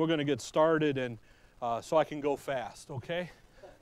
[0.00, 1.18] we're going to get started, and
[1.60, 3.30] uh, so I can go fast, okay?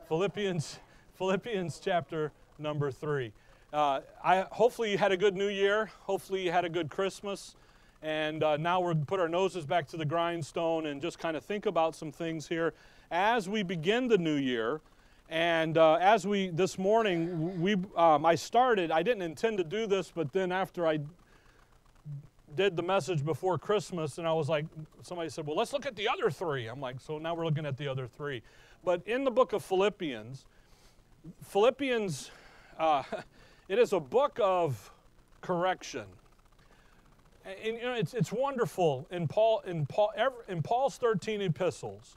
[0.08, 0.80] Philippians,
[1.14, 3.30] Philippians chapter number three.
[3.72, 5.92] Uh, I, hopefully, you had a good new year.
[6.00, 7.54] Hopefully, you had a good Christmas.
[8.02, 11.44] And uh, now we're put our noses back to the grindstone and just kind of
[11.44, 12.74] think about some things here
[13.12, 14.80] as we begin the new year.
[15.28, 18.91] And uh, as we this morning, we um, I started.
[18.91, 20.98] I didn't intend to do this, but then after I
[22.55, 24.66] did the message before Christmas, and I was like,
[25.02, 26.66] somebody said, "Well, let's look at the other three.
[26.66, 28.43] I'm like, so now we're looking at the other three.
[28.84, 30.47] But in the book of Philippians,
[31.43, 32.30] Philippians,
[32.79, 33.02] uh,
[33.69, 34.93] it is a book of
[35.41, 36.05] correction.
[37.45, 40.12] And, you know, it's, it's wonderful in Paul in Paul
[40.49, 42.16] in Paul's 13 epistles.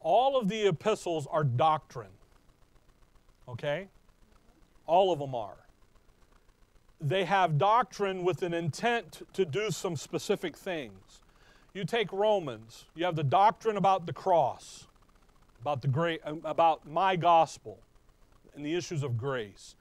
[0.00, 2.12] All of the epistles are doctrine.
[3.48, 3.88] Okay?
[4.86, 5.56] All of them are.
[7.00, 11.20] They have doctrine with an intent to do some specific things.
[11.72, 14.88] You take Romans, you have the doctrine about the cross,
[15.60, 17.78] about the great um, about my gospel
[18.54, 19.76] and the issues of grace.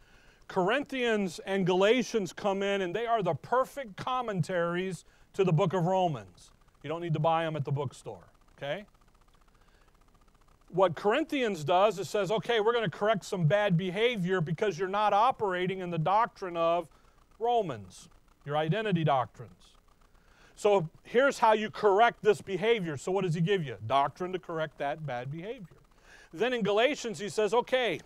[0.48, 5.86] Corinthians and Galatians come in and they are the perfect commentaries to the book of
[5.86, 6.52] Romans.
[6.84, 8.86] You don't need to buy them at the bookstore, okay?
[10.70, 14.88] what Corinthians does is says, okay, we're going to correct some bad behavior because you're
[14.88, 16.90] not operating in the doctrine of
[17.40, 18.10] Romans,
[18.46, 19.52] your identity doctrines.
[20.56, 22.98] So here's how you correct this behavior.
[22.98, 23.78] So what does he give you?
[23.86, 25.78] Doctrine to correct that bad behavior.
[26.34, 28.00] Then in Galatians, he says, okay,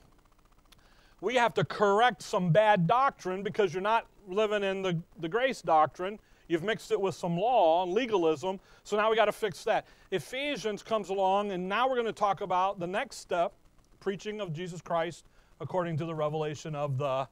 [1.21, 5.61] we have to correct some bad doctrine because you're not living in the, the grace
[5.61, 6.19] doctrine.
[6.47, 9.85] You've mixed it with some law and legalism, so now we got to fix that.
[10.11, 13.53] Ephesians comes along, and now we're going to talk about the next step
[14.01, 15.25] preaching of Jesus Christ
[15.61, 17.27] according to the revelation of the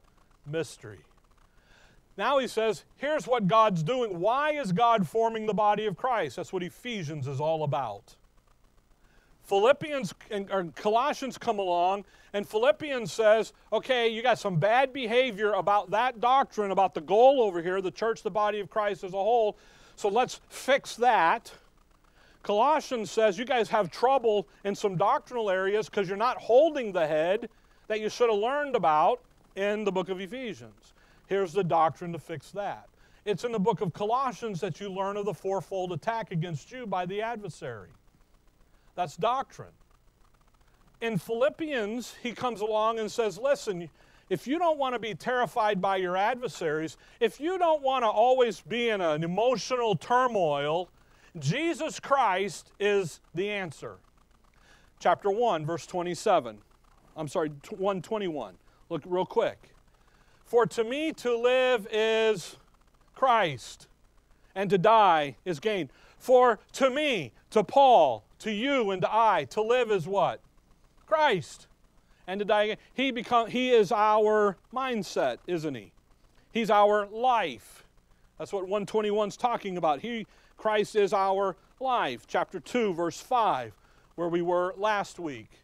[0.46, 1.00] mystery.
[2.20, 4.20] Now he says, here's what God's doing.
[4.20, 6.36] Why is God forming the body of Christ?
[6.36, 8.14] That's what Ephesians is all about.
[9.44, 12.04] Philippians and or Colossians come along,
[12.34, 17.40] and Philippians says, okay, you got some bad behavior about that doctrine, about the goal
[17.40, 19.56] over here, the church, the body of Christ as a whole.
[19.96, 21.50] So let's fix that.
[22.42, 27.06] Colossians says you guys have trouble in some doctrinal areas because you're not holding the
[27.06, 27.48] head
[27.88, 29.22] that you should have learned about
[29.56, 30.92] in the book of Ephesians.
[31.30, 32.88] Here's the doctrine to fix that.
[33.24, 36.86] It's in the book of Colossians that you learn of the fourfold attack against you
[36.86, 37.90] by the adversary.
[38.96, 39.70] That's doctrine.
[41.00, 43.88] In Philippians, he comes along and says, Listen,
[44.28, 48.08] if you don't want to be terrified by your adversaries, if you don't want to
[48.08, 50.90] always be in an emotional turmoil,
[51.38, 53.98] Jesus Christ is the answer.
[54.98, 56.58] Chapter 1, verse 27.
[57.16, 58.56] I'm sorry, 121.
[58.88, 59.70] Look real quick.
[60.50, 62.56] For to me to live is
[63.14, 63.86] Christ,
[64.52, 65.90] and to die is gain.
[66.18, 70.40] For to me, to Paul, to you and to I, to live is what?
[71.06, 71.68] Christ.
[72.26, 72.76] And to die again.
[72.92, 75.92] He, become, he is our mindset, isn't he?
[76.50, 77.84] He's our life.
[78.36, 80.00] That's what 121 is talking about.
[80.00, 82.26] He, Christ is our life.
[82.26, 83.72] Chapter 2, verse 5,
[84.16, 85.60] where we were last week.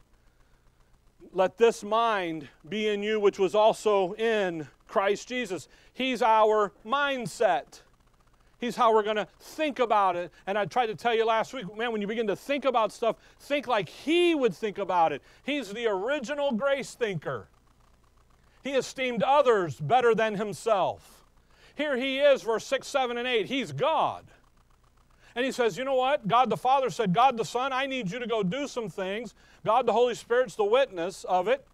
[1.33, 5.69] Let this mind be in you, which was also in Christ Jesus.
[5.93, 7.81] He's our mindset.
[8.59, 10.33] He's how we're going to think about it.
[10.47, 12.93] And I tried to tell you last week, man, when you begin to think about
[12.93, 15.23] stuff, think like He would think about it.
[15.45, 17.49] He's the original grace thinker.
[18.65, 21.25] He esteemed others better than Himself.
[21.75, 23.47] Here He is, verse 6, 7, and 8.
[23.47, 24.25] He's God.
[25.35, 26.27] And He says, you know what?
[26.27, 29.35] God the Father said, God the Son, I need you to go do some things.
[29.67, 31.67] God the Holy Spirit's the witness of it.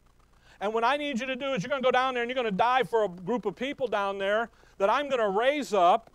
[0.63, 2.31] And what I need you to do is you're going to go down there and
[2.31, 5.29] you're going to die for a group of people down there that I'm going to
[5.29, 6.11] raise up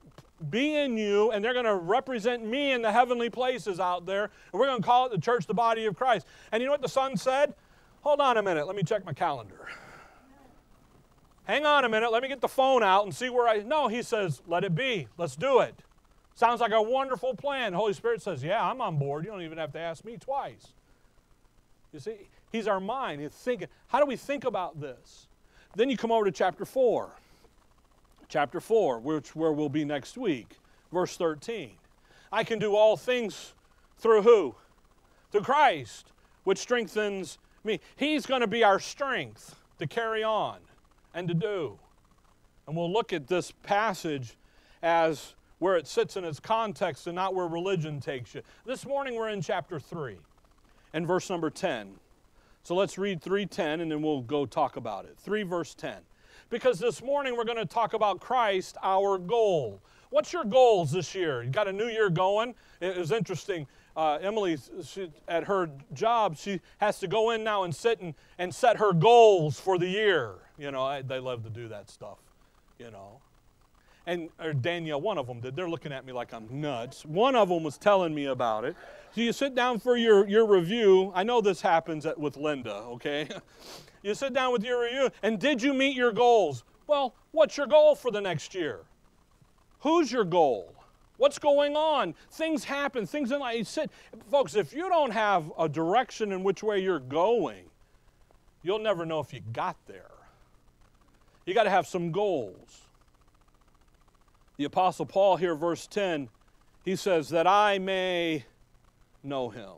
[0.49, 4.25] be in you, and they're going to represent me in the heavenly places out there.
[4.51, 6.27] And we're going to call it the church, the body of Christ.
[6.51, 7.55] And you know what the son said?
[8.01, 8.67] Hold on a minute.
[8.67, 9.67] Let me check my calendar.
[11.45, 12.11] Hang on a minute.
[12.11, 13.63] Let me get the phone out and see where I.
[13.63, 15.07] No, he says, let it be.
[15.17, 15.73] Let's do it.
[16.35, 17.71] Sounds like a wonderful plan.
[17.71, 19.25] The Holy Spirit says, yeah, I'm on board.
[19.25, 20.67] You don't even have to ask me twice.
[21.91, 23.21] You see, he's our mind.
[23.21, 25.27] He's thinking, how do we think about this?
[25.75, 27.11] Then you come over to chapter 4
[28.29, 30.57] chapter 4, which where we'll be next week,
[30.91, 31.71] verse 13.
[32.31, 33.53] I can do all things
[33.97, 34.55] through who?
[35.31, 36.11] Through Christ,
[36.43, 37.79] which strengthens me.
[37.95, 40.59] He's going to be our strength to carry on
[41.13, 41.79] and to do.
[42.67, 44.35] And we'll look at this passage
[44.83, 48.41] as where it sits in its context and not where religion takes you.
[48.65, 50.17] This morning we're in chapter 3
[50.93, 51.95] and verse number 10.
[52.67, 55.17] So let's read 3:10 and then we'll go talk about it.
[55.19, 56.01] 3 verse 10
[56.49, 59.79] because this morning we're going to talk about Christ, our goal.
[60.09, 61.43] What's your goals this year?
[61.43, 62.55] You got a new year going?
[62.81, 63.67] It was interesting.
[63.95, 68.13] uh, Emily, she, at her job, she has to go in now and sit and,
[68.37, 70.33] and set her goals for the year.
[70.57, 72.17] You know, I, they love to do that stuff,
[72.79, 73.21] you know.
[74.05, 75.55] And or Danielle, one of them did.
[75.55, 77.05] They're looking at me like I'm nuts.
[77.05, 78.75] One of them was telling me about it.
[79.17, 81.11] So you sit down for your, your review.
[81.15, 83.27] I know this happens at, with Linda, okay?
[84.03, 86.63] you sit down with your review, and did you meet your goals?
[86.85, 88.81] Well, what's your goal for the next year?
[89.79, 90.71] Who's your goal?
[91.17, 92.13] What's going on?
[92.29, 93.07] Things happen.
[93.07, 93.57] Things in life.
[93.57, 93.91] You sit,
[94.29, 94.53] folks.
[94.53, 97.63] If you don't have a direction in which way you're going,
[98.61, 100.11] you'll never know if you got there.
[101.47, 102.81] You got to have some goals.
[104.57, 106.29] The Apostle Paul here, verse 10,
[106.85, 108.45] he says, That I may
[109.27, 109.77] know him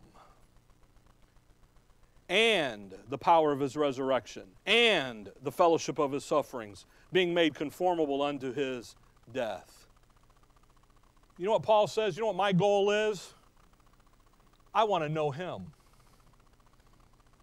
[2.30, 8.22] and the power of his resurrection and the fellowship of his sufferings, being made conformable
[8.22, 8.96] unto his
[9.34, 9.80] death
[11.40, 12.18] you know what Paul says?
[12.18, 13.34] You know what my goal is?
[14.75, 15.72] I want to know him.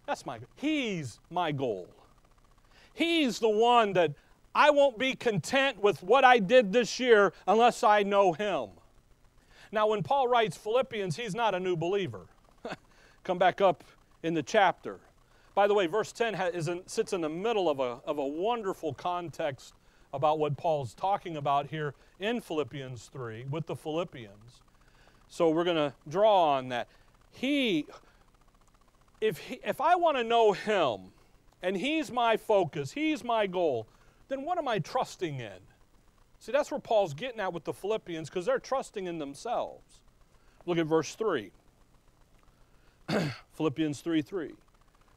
[0.05, 1.89] That's my he's my goal.
[2.93, 4.13] He's the one that
[4.53, 8.69] I won't be content with what I did this year unless I know him.
[9.71, 12.27] Now when Paul writes Philippians, he's not a new believer.
[13.23, 13.83] Come back up
[14.23, 14.99] in the chapter.
[15.55, 18.25] By the way, verse 10 is in, sits in the middle of a, of a
[18.25, 19.73] wonderful context
[20.13, 24.61] about what Paul's talking about here in Philippians 3 with the Philippians.
[25.29, 26.87] So we're going to draw on that.
[27.31, 27.85] He,
[29.19, 31.11] if, he, if I want to know him
[31.61, 33.87] and he's my focus, he's my goal,
[34.29, 35.59] then what am I trusting in?
[36.39, 39.99] See, that's where Paul's getting at with the Philippians because they're trusting in themselves.
[40.65, 41.51] Look at verse 3.
[43.53, 44.53] Philippians 3 3.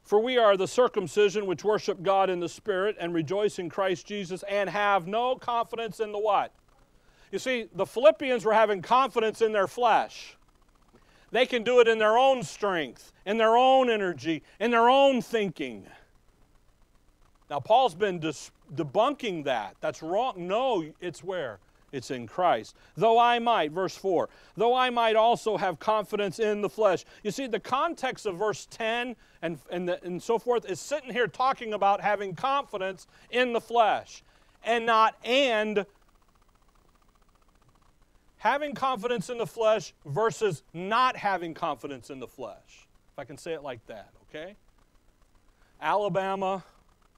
[0.03, 4.05] For we are the circumcision which worship God in the Spirit and rejoice in Christ
[4.05, 6.51] Jesus and have no confidence in the what?
[7.31, 10.35] You see, the Philippians were having confidence in their flesh.
[11.31, 15.21] They can do it in their own strength, in their own energy, in their own
[15.21, 15.87] thinking.
[17.51, 19.75] Now, Paul's been dis- debunking that.
[19.81, 20.47] That's wrong.
[20.47, 21.59] No, it's where?
[21.91, 22.77] It's in Christ.
[22.95, 27.03] Though I might, verse 4, though I might also have confidence in the flesh.
[27.23, 31.11] You see, the context of verse 10 and, and, the, and so forth is sitting
[31.11, 34.23] here talking about having confidence in the flesh
[34.63, 35.85] and not and
[38.37, 42.87] having confidence in the flesh versus not having confidence in the flesh.
[43.11, 44.55] If I can say it like that, okay?
[45.81, 46.63] Alabama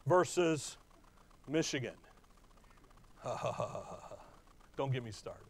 [0.06, 0.78] versus
[1.48, 1.94] Michigan.
[4.78, 5.44] Don't get me started.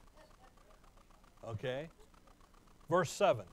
[1.47, 1.89] Okay?
[2.89, 3.45] Verse 7.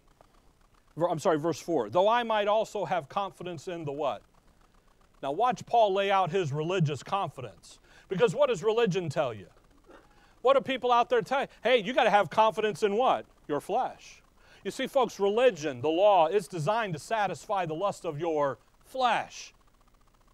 [1.09, 1.91] I'm sorry, verse 4.
[1.91, 4.23] Though I might also have confidence in the what?
[5.23, 7.79] Now, watch Paul lay out his religious confidence.
[8.09, 9.47] Because what does religion tell you?
[10.43, 11.47] What do people out there tell you?
[11.63, 13.27] Hey, you got to have confidence in what?
[13.47, 14.23] Your flesh.
[14.65, 19.55] You see, folks, religion, the law, is designed to satisfy the lust of your flesh.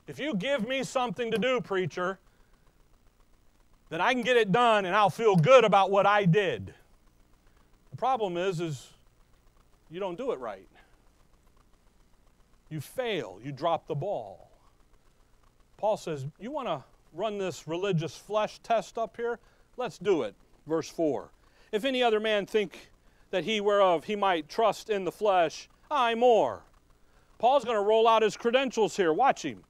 [0.06, 2.19] If you give me something to do, preacher,
[3.88, 6.73] then I can get it done and I'll feel good about what I did.
[7.91, 8.93] The problem is, is
[9.91, 10.69] you don't do it right.
[12.69, 13.38] You fail.
[13.43, 14.50] You drop the ball.
[15.76, 16.82] Paul says, You want to
[17.12, 19.38] run this religious flesh test up here?
[19.76, 20.35] Let's do it.
[20.67, 21.31] Verse 4.
[21.73, 22.91] If any other man think
[23.31, 26.62] that he whereof he might trust in the flesh, I more.
[27.38, 29.12] Paul's going to roll out his credentials here.
[29.12, 29.62] Watch him.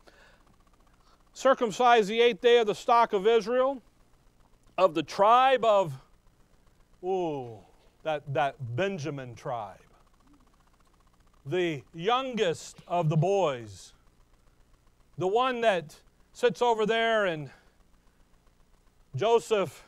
[1.36, 3.82] Circumcise the eighth day of the stock of Israel,
[4.78, 5.92] of the tribe of,
[7.04, 7.58] ooh,
[8.04, 9.76] that, that Benjamin tribe.
[11.44, 13.92] The youngest of the boys.
[15.18, 16.00] The one that
[16.32, 17.50] sits over there and
[19.14, 19.84] Joseph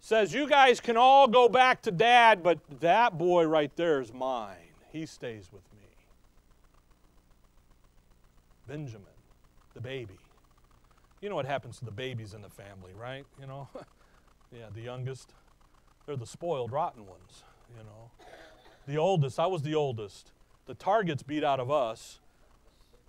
[0.00, 4.14] says, You guys can all go back to dad, but that boy right there is
[4.14, 4.56] mine.
[4.90, 5.88] He stays with me.
[8.66, 9.04] Benjamin,
[9.74, 10.19] the baby.
[11.20, 13.24] You know what happens to the babies in the family, right?
[13.40, 13.68] You know?
[14.52, 15.34] yeah, the youngest.
[16.06, 17.44] They're the spoiled, rotten ones,
[17.76, 18.10] you know.
[18.86, 20.32] The oldest, I was the oldest.
[20.66, 22.20] The target's beat out of us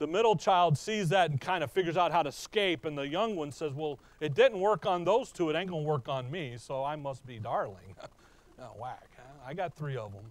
[0.02, 3.08] the middle child sees that and kind of figures out how to escape, and the
[3.08, 6.32] young one says, Well, it didn't work on those two, it ain't to work on
[6.32, 7.96] me, so I must be darling.
[8.60, 9.12] oh, whack.
[9.16, 9.32] Huh?
[9.46, 10.26] I got three of them.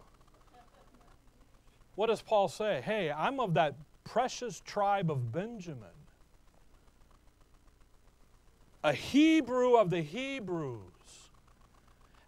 [1.94, 2.82] What does Paul say?
[2.84, 5.88] Hey, I'm of that precious tribe of Benjamin,
[8.82, 10.80] a Hebrew of the Hebrews.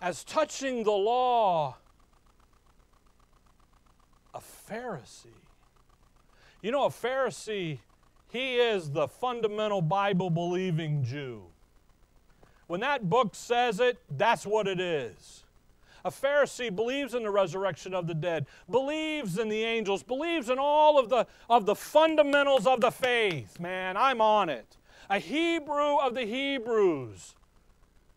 [0.00, 1.76] As touching the law,
[4.34, 5.26] a Pharisee.
[6.60, 7.78] You know, a Pharisee,
[8.30, 11.42] he is the fundamental Bible believing Jew.
[12.66, 15.44] When that book says it, that's what it is.
[16.04, 20.58] A Pharisee believes in the resurrection of the dead, believes in the angels, believes in
[20.58, 23.60] all of the, of the fundamentals of the faith.
[23.60, 24.78] Man, I'm on it.
[25.12, 27.34] A Hebrew of the Hebrews.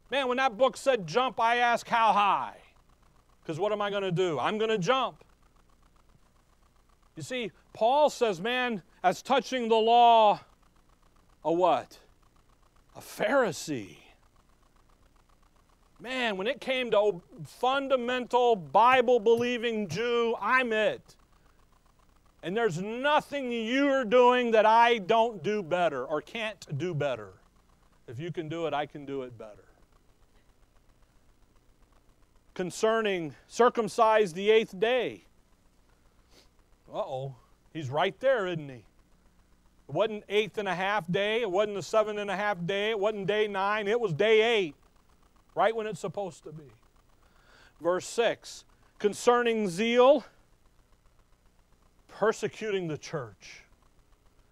[0.10, 2.56] Man, when that book said jump, I asked how high.
[3.44, 4.40] Because what am I going to do?
[4.40, 5.22] I'm going to jump.
[7.18, 10.40] You see, Paul says, man, as touching the law,
[11.44, 12.00] a what?
[12.96, 13.98] A Pharisee.
[16.00, 21.18] Man, when it came to fundamental Bible believing Jew, I'm it.
[22.46, 27.30] And there's nothing you're doing that I don't do better or can't do better.
[28.08, 29.66] If you can do it, I can do it better.
[32.54, 35.24] Concerning circumcised the eighth day.
[36.94, 37.36] Uh oh,
[37.74, 38.75] he's right there, isn't he?
[38.75, 38.84] It
[39.88, 43.00] wasn't eighth and a half day, it wasn't the seven and a half day, it
[43.00, 44.75] wasn't day nine, it was day eight
[45.56, 46.72] right when it's supposed to be.
[47.82, 48.66] Verse 6
[49.00, 50.24] concerning zeal,
[52.19, 53.62] persecuting the church.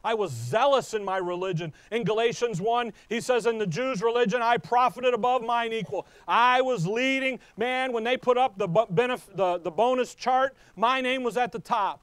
[0.04, 1.72] I was zealous in my religion.
[1.90, 6.06] In Galatians 1, he says, In the Jews' religion, I profited above mine equal.
[6.28, 7.40] I was leading.
[7.56, 11.60] Man, when they put up the, the, the bonus chart, my name was at the
[11.60, 12.02] top.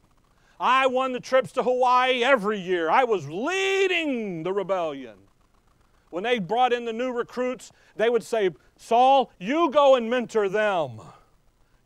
[0.58, 2.90] I won the trips to Hawaii every year.
[2.90, 5.16] I was leading the rebellion.
[6.08, 10.48] When they brought in the new recruits, they would say, Saul, you go and mentor
[10.48, 11.00] them.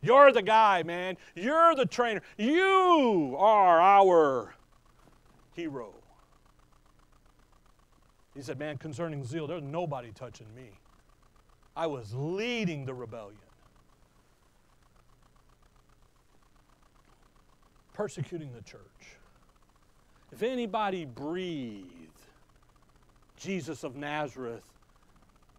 [0.05, 1.17] You're the guy, man.
[1.33, 2.21] You're the trainer.
[2.37, 4.53] You are our
[5.55, 5.93] hero.
[8.35, 10.69] He said, Man, concerning zeal, there's nobody touching me.
[11.75, 13.39] I was leading the rebellion.
[17.93, 18.81] Persecuting the church.
[20.31, 21.87] If anybody breathed
[23.37, 24.63] Jesus of Nazareth,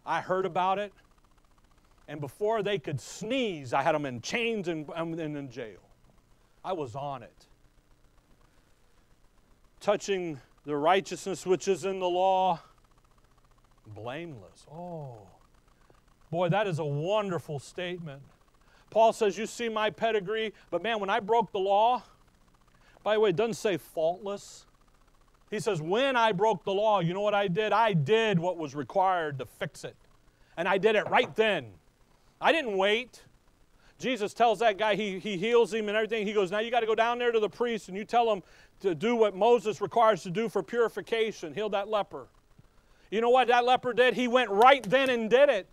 [0.05, 0.93] I heard about it
[2.07, 5.79] and before they could sneeze, I had them in chains and, and in jail.
[6.63, 7.47] I was on it.
[9.79, 12.59] Touching the righteousness which is in the law,
[13.85, 14.65] blameless.
[14.71, 15.27] Oh,
[16.31, 18.21] boy, that is a wonderful statement.
[18.89, 22.03] Paul says, You see my pedigree, but man, when I broke the law,
[23.03, 24.65] by the way, it doesn't say faultless.
[25.51, 27.71] He says, When I broke the law, you know what I did?
[27.71, 29.95] I did what was required to fix it.
[30.57, 31.73] And I did it right then.
[32.39, 33.23] I didn't wait.
[33.99, 36.25] Jesus tells that guy, he, he heals him and everything.
[36.25, 38.31] He goes, Now you got to go down there to the priest and you tell
[38.31, 38.43] him
[38.81, 42.27] to do what Moses requires to do for purification, heal that leper.
[43.09, 44.13] You know what that leper did?
[44.13, 45.67] He went right then and did it.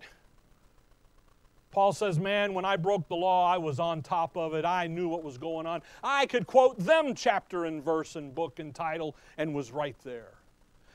[1.70, 4.64] Paul says, Man, when I broke the law, I was on top of it.
[4.64, 5.82] I knew what was going on.
[6.02, 10.34] I could quote them chapter and verse and book and title and was right there.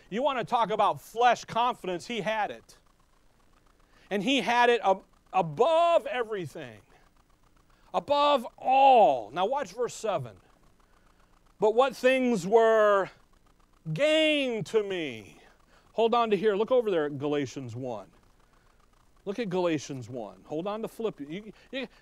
[0.09, 2.07] You want to talk about flesh confidence?
[2.07, 2.77] He had it.
[4.09, 5.01] And he had it um,
[5.33, 6.79] above everything,
[7.93, 9.31] above all.
[9.31, 10.31] Now, watch verse 7.
[11.59, 13.09] But what things were
[13.93, 15.37] gain to me?
[15.93, 16.55] Hold on to here.
[16.55, 18.07] Look over there at Galatians 1.
[19.25, 20.35] Look at Galatians 1.
[20.45, 21.53] Hold on to Philippians.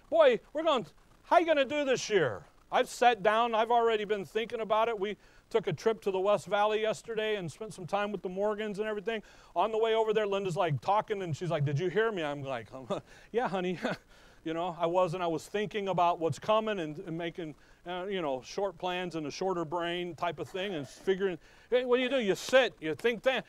[0.09, 0.85] Boy, we're going,
[1.23, 2.43] how are you going to do this year?
[2.71, 4.99] I've sat down, I've already been thinking about it.
[4.99, 5.17] We
[5.49, 8.79] took a trip to the West Valley yesterday and spent some time with the Morgans
[8.79, 9.21] and everything.
[9.55, 12.23] On the way over there, Linda's like talking and she's like, Did you hear me?
[12.23, 12.67] I'm like,
[13.31, 13.79] Yeah, honey.
[14.43, 15.23] you know, I wasn't.
[15.23, 19.27] I was thinking about what's coming and, and making, uh, you know, short plans and
[19.27, 21.37] a shorter brain type of thing and figuring.
[21.69, 22.19] Hey, what do you do?
[22.19, 23.45] You sit, you think that.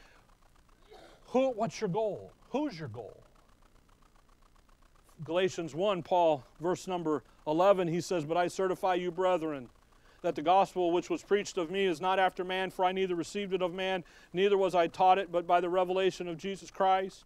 [1.26, 2.33] Who, what's your goal?
[2.50, 3.23] Who's your goal?
[5.25, 9.69] Galatians 1, Paul, verse number 11, he says, But I certify you, brethren,
[10.23, 13.15] that the gospel which was preached of me is not after man, for I neither
[13.15, 16.71] received it of man, neither was I taught it, but by the revelation of Jesus
[16.71, 17.25] Christ.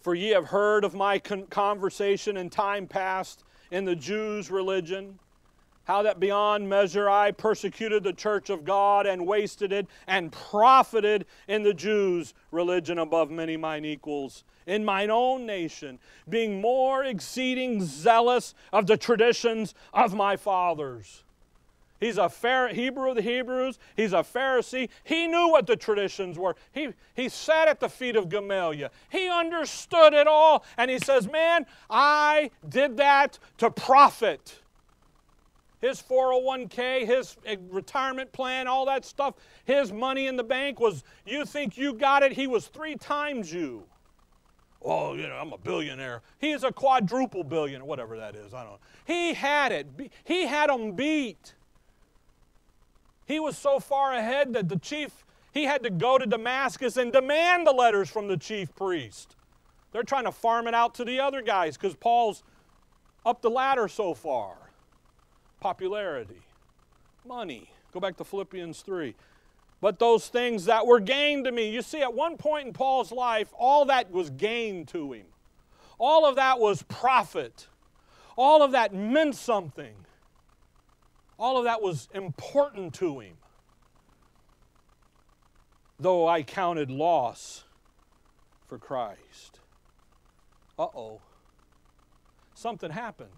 [0.00, 5.18] For ye have heard of my con- conversation in time past in the Jews' religion,
[5.88, 11.24] how that beyond measure I persecuted the church of God and wasted it, and profited
[11.48, 17.82] in the Jews' religion above many mine equals in mine own nation, being more exceeding
[17.82, 21.24] zealous of the traditions of my fathers.
[22.00, 23.78] He's a Pharaoh, Hebrew of the Hebrews.
[23.96, 24.90] He's a Pharisee.
[25.02, 26.54] He knew what the traditions were.
[26.70, 28.90] He, he sat at the feet of Gamaliel.
[29.08, 30.64] He understood it all.
[30.76, 34.60] And he says, Man, I did that to profit.
[35.80, 41.04] His 401k, his eh, retirement plan, all that stuff, his money in the bank was,
[41.24, 42.32] you think you got it?
[42.32, 43.84] He was three times you
[44.82, 46.22] oh, you know, I'm a billionaire.
[46.38, 48.54] He is a quadruple billionaire, whatever that is.
[48.54, 48.78] I don't know.
[49.06, 49.86] He had it.
[50.24, 51.54] He had them beat.
[53.26, 57.12] He was so far ahead that the chief, he had to go to Damascus and
[57.12, 59.36] demand the letters from the chief priest.
[59.92, 62.42] They're trying to farm it out to the other guys because Paul's
[63.26, 64.56] up the ladder so far.
[65.60, 66.42] Popularity,
[67.26, 67.70] money.
[67.92, 69.14] Go back to Philippians 3.
[69.80, 71.70] But those things that were gained to me.
[71.70, 75.26] You see, at one point in Paul's life, all that was gain to him.
[75.98, 77.68] All of that was profit.
[78.36, 79.94] All of that meant something.
[81.38, 83.34] All of that was important to him.
[86.00, 87.64] Though I counted loss
[88.68, 89.60] for Christ.
[90.78, 91.20] Uh oh.
[92.54, 93.30] Something happened.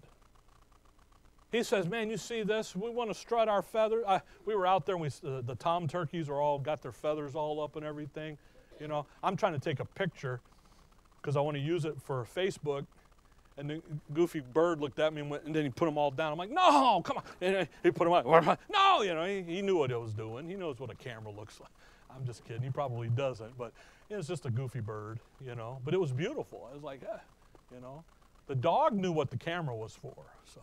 [1.51, 2.75] He says, Man, you see this?
[2.75, 4.03] We want to strut our feathers.
[4.07, 5.09] Uh, we were out there and we,
[5.41, 8.37] the tom turkeys are all got their feathers all up and everything.
[8.79, 10.39] You know, I'm trying to take a picture
[11.21, 12.85] because I want to use it for Facebook.
[13.57, 13.81] And the
[14.13, 16.31] goofy bird looked at me and, went, and then he put them all down.
[16.31, 17.23] I'm like, no, come on.
[17.41, 18.25] And he put them up.
[18.71, 20.47] No, you know, he, he knew what he was doing.
[20.49, 21.69] He knows what a camera looks like.
[22.15, 22.63] I'm just kidding.
[22.63, 23.73] He probably doesn't, but
[24.09, 25.79] it was just a goofy bird, you know.
[25.83, 26.67] But it was beautiful.
[26.71, 27.17] I was like, eh,
[27.73, 28.03] you know.
[28.47, 30.61] The dog knew what the camera was for, so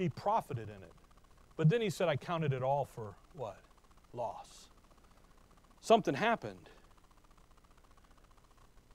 [0.00, 0.92] he profited in it.
[1.56, 3.58] But then he said, I counted it all for what?
[4.14, 4.68] Loss.
[5.80, 6.70] Something happened.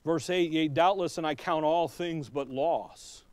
[0.04, 3.24] Verse 8, yea, doubtless, and I count all things but loss.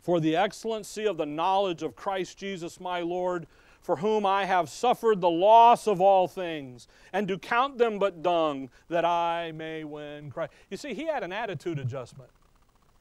[0.00, 3.46] For the excellency of the knowledge of Christ Jesus my Lord,
[3.82, 8.22] for whom I have suffered the loss of all things, and do count them but
[8.22, 10.52] dung, that I may win Christ.
[10.70, 12.30] You see, he had an attitude adjustment.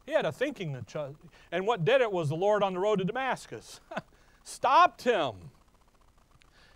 [0.07, 0.83] He had a thinking.
[1.51, 3.79] And what did it was the Lord on the road to Damascus
[4.43, 5.51] stopped him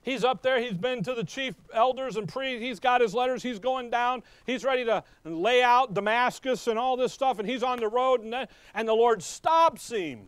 [0.04, 0.60] He's up there.
[0.60, 2.64] He's been to the chief elders and priests.
[2.64, 3.44] He's got his letters.
[3.44, 4.24] He's going down.
[4.48, 7.38] He's ready to lay out Damascus and all this stuff.
[7.38, 8.24] And he's on the road.
[8.24, 10.26] And, and the Lord stops him.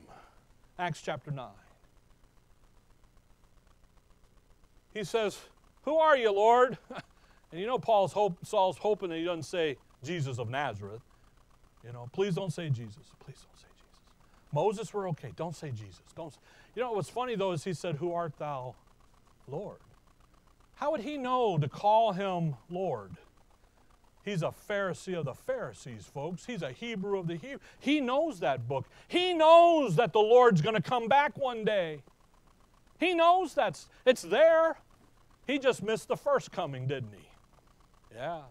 [0.77, 1.47] Acts chapter 9.
[4.93, 5.39] He says,
[5.85, 6.77] Who are you, Lord?
[7.51, 11.01] And you know Paul's hope, Saul's hoping that he doesn't say Jesus of Nazareth.
[11.85, 13.03] You know, please don't say Jesus.
[13.19, 14.01] Please don't say Jesus.
[14.53, 15.31] Moses, we're okay.
[15.35, 16.01] Don't say Jesus.
[16.15, 16.33] Don't.
[16.75, 18.75] You know what's funny though is he said, "Who art thou,
[19.47, 19.79] Lord.
[20.75, 23.11] How would he know to call him Lord?
[24.23, 26.45] He's a Pharisee of the Pharisees, folks.
[26.45, 27.59] He's a Hebrew of the Hebrew.
[27.79, 28.85] He knows that book.
[29.07, 32.01] He knows that the Lord's going to come back one day.
[32.99, 34.77] He knows that's it's there.
[35.45, 37.27] He just missed the first coming, didn't he?
[38.15, 38.43] Yeah.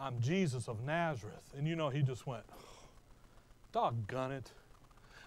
[0.00, 1.52] I'm Jesus of Nazareth.
[1.56, 2.44] And you know, he just went,
[3.72, 4.52] doggone it.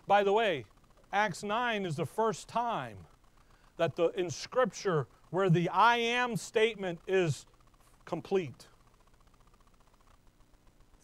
[0.07, 0.65] By the way,
[1.11, 2.97] Acts 9 is the first time
[3.77, 7.45] that the in scripture where the I am statement is
[8.05, 8.67] complete.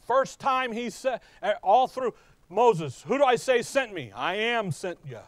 [0.07, 2.15] First time he said eh, all through
[2.49, 4.11] Moses, who do I say sent me?
[4.15, 5.19] I am sent you.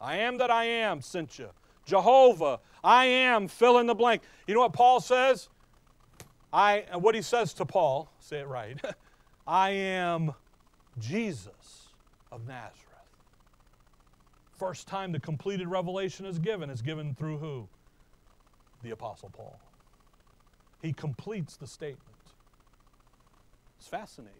[0.00, 1.50] I am that I am sent you.
[1.84, 4.22] Jehovah, I am fill in the blank.
[4.46, 5.50] You know what Paul says?
[6.52, 8.80] I what he says to Paul, say it right.
[9.46, 10.32] I am
[10.98, 11.88] Jesus
[12.32, 12.82] of Nazareth.
[14.58, 17.68] First time the completed revelation is given is given through who?
[18.82, 19.60] The Apostle Paul.
[20.80, 22.00] He completes the statement.
[23.78, 24.34] It's fascinating.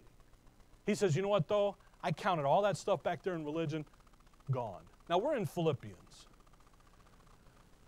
[0.87, 1.77] He says, You know what, though?
[2.03, 3.85] I counted all that stuff back there in religion,
[4.51, 4.83] gone.
[5.09, 6.27] Now we're in Philippians.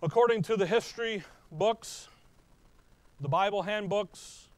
[0.02, 2.08] According to the history books,
[3.20, 4.48] the Bible handbooks,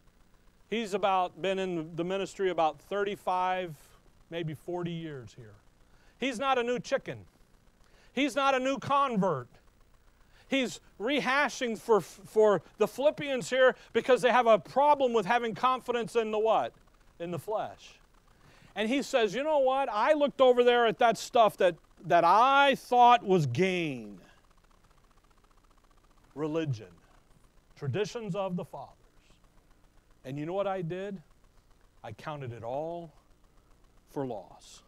[0.68, 3.74] he's about been in the ministry about 35,
[4.30, 5.54] maybe 40 years here.
[6.18, 7.20] He's not a new chicken.
[8.12, 9.48] He's not a new convert.
[10.48, 16.16] He's rehashing for, for the Philippians here because they have a problem with having confidence
[16.16, 16.72] in the what?
[17.20, 18.00] In the flesh.
[18.74, 19.88] And he says, you know what?
[19.90, 24.18] I looked over there at that stuff that, that I thought was gain.
[26.34, 26.88] Religion.
[27.80, 28.92] Traditions of the fathers.
[30.26, 31.22] And you know what I did?
[32.04, 33.10] I counted it all
[34.10, 34.82] for loss.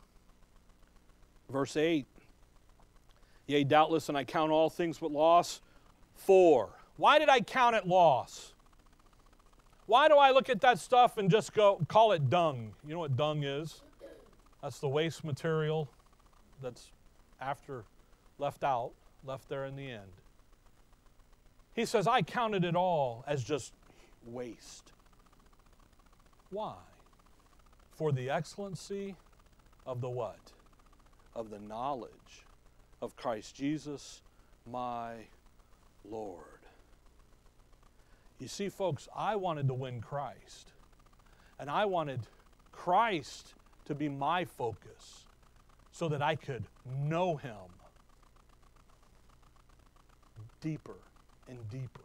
[1.50, 2.04] Verse 8
[3.46, 5.62] Yea, doubtless, and I count all things but loss.
[6.16, 6.68] For.
[6.98, 8.52] Why did I count it loss?
[9.86, 12.74] Why do I look at that stuff and just go call it dung?
[12.86, 13.80] You know what dung is?
[14.62, 15.88] That's the waste material
[16.60, 16.90] that's
[17.40, 17.84] after
[18.38, 18.92] left out,
[19.24, 20.12] left there in the end.
[21.74, 23.72] He says, I counted it all as just
[24.26, 24.92] waste.
[26.50, 26.76] Why?
[27.94, 29.16] For the excellency
[29.86, 30.52] of the what?
[31.34, 32.46] Of the knowledge
[33.00, 34.22] of Christ Jesus,
[34.70, 35.14] my
[36.04, 36.44] Lord.
[38.38, 40.72] You see, folks, I wanted to win Christ.
[41.58, 42.20] And I wanted
[42.72, 43.54] Christ
[43.84, 45.26] to be my focus
[45.90, 46.64] so that I could
[47.04, 47.52] know Him
[50.60, 50.96] deeper
[51.48, 52.00] and deeper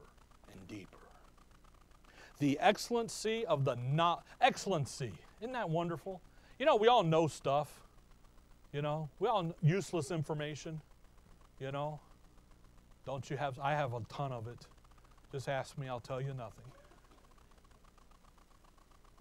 [0.52, 0.98] and deeper.
[2.40, 5.14] the excellency of the not excellency.
[5.42, 6.22] Isn't that wonderful?
[6.60, 7.82] You know, we all know stuff.
[8.74, 10.82] You know, we all useless information.
[11.60, 12.00] You know,
[13.06, 13.58] don't you have?
[13.60, 14.68] I have a ton of it.
[15.32, 16.66] Just ask me, I'll tell you nothing.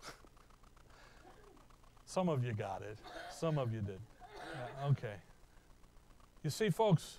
[2.07, 2.99] Some of you got it.
[3.35, 4.01] Some of you did.
[4.55, 5.15] Yeah, okay.
[6.43, 7.19] You see, folks,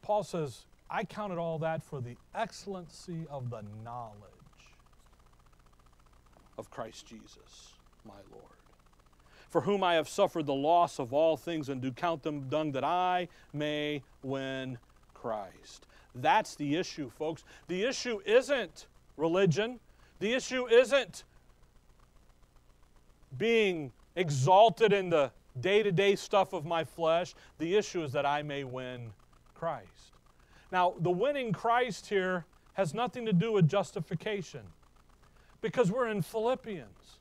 [0.00, 4.12] Paul says, I counted all that for the excellency of the knowledge
[6.58, 7.72] of Christ Jesus,
[8.04, 8.44] my Lord.
[9.48, 12.72] For whom I have suffered the loss of all things and do count them dung
[12.72, 14.76] that I may win
[15.14, 15.86] Christ.
[16.14, 17.42] That's the issue, folks.
[17.68, 19.80] The issue isn't religion.
[20.20, 21.24] The issue isn't
[23.38, 27.34] being exalted in the day to day stuff of my flesh.
[27.56, 29.10] The issue is that I may win
[29.54, 30.11] Christ.
[30.72, 34.62] Now, the winning Christ here has nothing to do with justification
[35.60, 37.18] because we're in Philippians.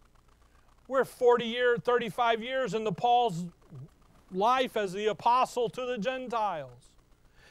[0.88, 3.46] We're 40 years, 35 years into Paul's
[4.32, 6.92] life as the apostle to the Gentiles.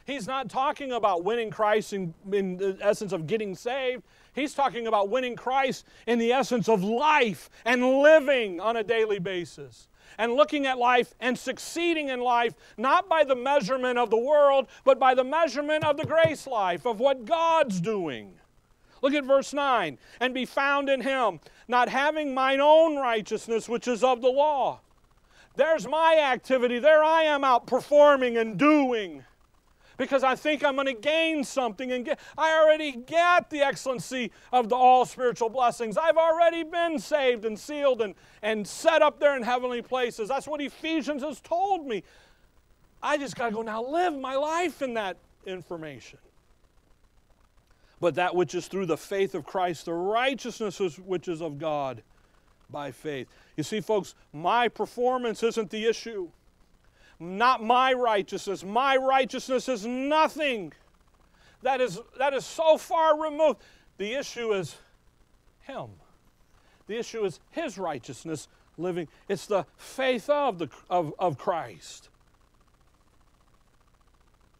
[0.06, 4.02] He's not talking about winning Christ in, in the essence of getting saved.
[4.34, 9.18] He's talking about winning Christ in the essence of life and living on a daily
[9.18, 9.86] basis.
[10.18, 14.66] And looking at life and succeeding in life, not by the measurement of the world,
[14.84, 18.34] but by the measurement of the grace life, of what God's doing.
[19.02, 19.98] Look at verse 9.
[20.20, 24.80] And be found in him, not having mine own righteousness, which is of the law.
[25.56, 26.78] There's my activity.
[26.78, 29.24] There I am out performing and doing
[30.00, 34.32] because I think I'm going to gain something and get I already get the excellency
[34.50, 35.98] of the all spiritual blessings.
[35.98, 40.30] I've already been saved and sealed and, and set up there in heavenly places.
[40.30, 42.02] That's what Ephesians has told me.
[43.02, 46.18] I just got to go now live my life in that information.
[48.00, 52.02] But that which is through the faith of Christ, the righteousness which is of God
[52.70, 53.28] by faith.
[53.54, 56.30] You see, folks, my performance isn't the issue
[57.20, 58.64] not my righteousness.
[58.64, 60.72] My righteousness is nothing.
[61.62, 63.60] That is, that is so far removed.
[63.98, 64.76] The issue is
[65.60, 65.90] Him.
[66.86, 69.06] The issue is His righteousness living.
[69.28, 72.08] It's the faith of, the, of, of Christ.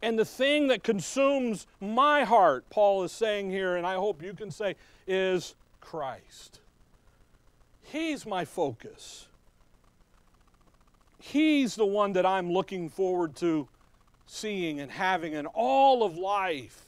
[0.03, 4.35] And the thing that consumes my heart, Paul is saying here, and I hope you
[4.35, 6.61] can say, is Christ.
[7.83, 9.29] He's my focus.
[11.21, 13.69] He's the one that I'm looking forward to
[14.27, 16.87] seeing and having in all of life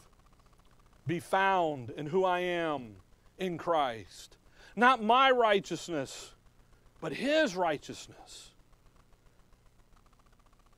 [1.07, 2.97] be found in who I am
[3.39, 4.39] in Christ.
[4.75, 6.33] Not my righteousness,
[7.01, 8.53] but His righteousness.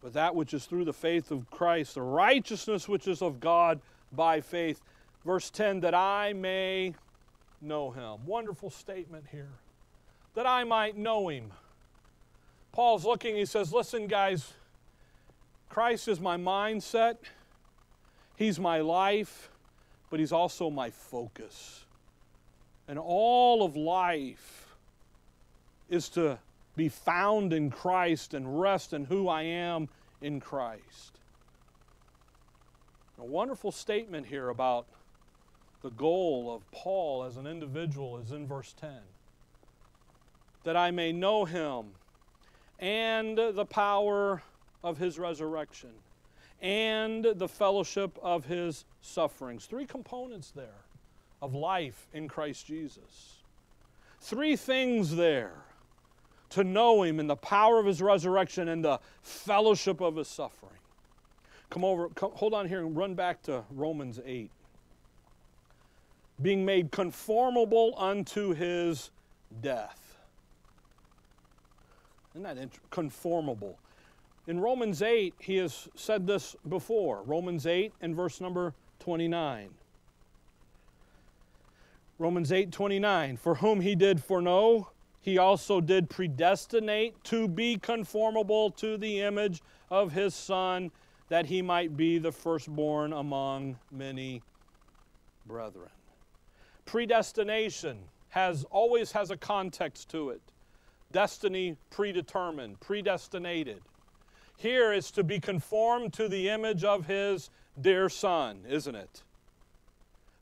[0.02, 3.80] But that which is through the faith of Christ, the righteousness which is of God
[4.10, 4.82] by faith.
[5.24, 6.94] Verse 10 that I may
[7.60, 8.26] know Him.
[8.26, 9.52] Wonderful statement here.
[10.34, 11.52] That I might know Him.
[12.74, 14.52] Paul's looking, he says, Listen, guys,
[15.68, 17.18] Christ is my mindset,
[18.34, 19.48] He's my life,
[20.10, 21.84] but He's also my focus.
[22.88, 24.74] And all of life
[25.88, 26.40] is to
[26.74, 29.88] be found in Christ and rest in who I am
[30.20, 31.20] in Christ.
[33.20, 34.88] A wonderful statement here about
[35.82, 38.90] the goal of Paul as an individual is in verse 10
[40.64, 41.92] that I may know him
[42.78, 44.42] and the power
[44.82, 45.90] of his resurrection
[46.60, 49.66] and the fellowship of his sufferings.
[49.66, 50.84] Three components there
[51.42, 53.42] of life in Christ Jesus.
[54.20, 55.64] Three things there
[56.50, 60.78] to know him in the power of his resurrection and the fellowship of his suffering.
[61.68, 64.50] Come over, come, hold on here and run back to Romans 8.
[66.40, 69.10] Being made conformable unto his
[69.60, 70.03] death.
[72.34, 73.78] Isn't that conformable?
[74.48, 77.22] In Romans 8, he has said this before.
[77.22, 79.70] Romans 8 and verse number 29.
[82.18, 83.36] Romans 8 29.
[83.36, 89.62] For whom he did foreknow, he also did predestinate to be conformable to the image
[89.88, 90.90] of his Son,
[91.28, 94.42] that he might be the firstborn among many
[95.46, 95.88] brethren.
[96.84, 97.98] Predestination
[98.30, 100.42] has always has a context to it
[101.14, 103.80] destiny predetermined, predestinated.
[104.56, 107.50] Here is to be conformed to the image of his
[107.80, 109.22] dear son, isn't it?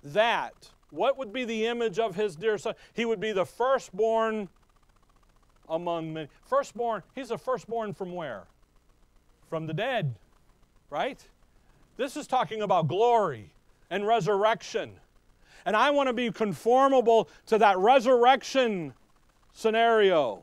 [0.03, 2.75] That, what would be the image of his dear son?
[2.95, 4.49] He would be the firstborn
[5.69, 6.29] among many.
[6.47, 8.45] Firstborn, he's a firstborn from where?
[9.49, 10.17] From the dead,
[10.89, 11.23] right?
[11.99, 13.53] This is talking about glory
[13.91, 14.93] and resurrection.
[15.67, 18.95] And I want to be conformable to that resurrection
[19.53, 20.43] scenario.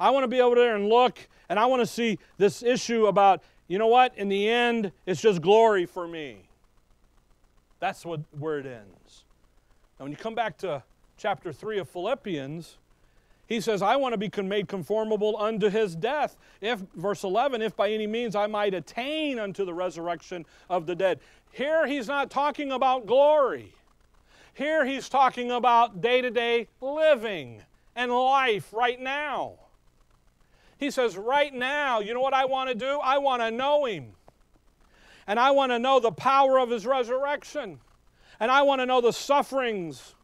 [0.00, 3.06] I want to be over there and look and I want to see this issue
[3.06, 6.48] about, you know what, in the end, it's just glory for me.
[7.80, 9.24] That's what, where it ends.
[9.98, 10.82] Now, when you come back to
[11.18, 12.78] chapter 3 of Philippians,
[13.48, 16.36] he says, I want to be made conformable unto his death.
[16.60, 20.94] If, verse 11, if by any means I might attain unto the resurrection of the
[20.94, 21.18] dead.
[21.50, 23.74] Here he's not talking about glory.
[24.54, 27.62] Here he's talking about day to day living
[27.96, 29.54] and life right now.
[30.80, 32.98] He says, right now, you know what I want to do?
[33.04, 34.12] I want to know him.
[35.26, 37.78] And I want to know the power of his resurrection.
[38.40, 40.14] And I want to know the sufferings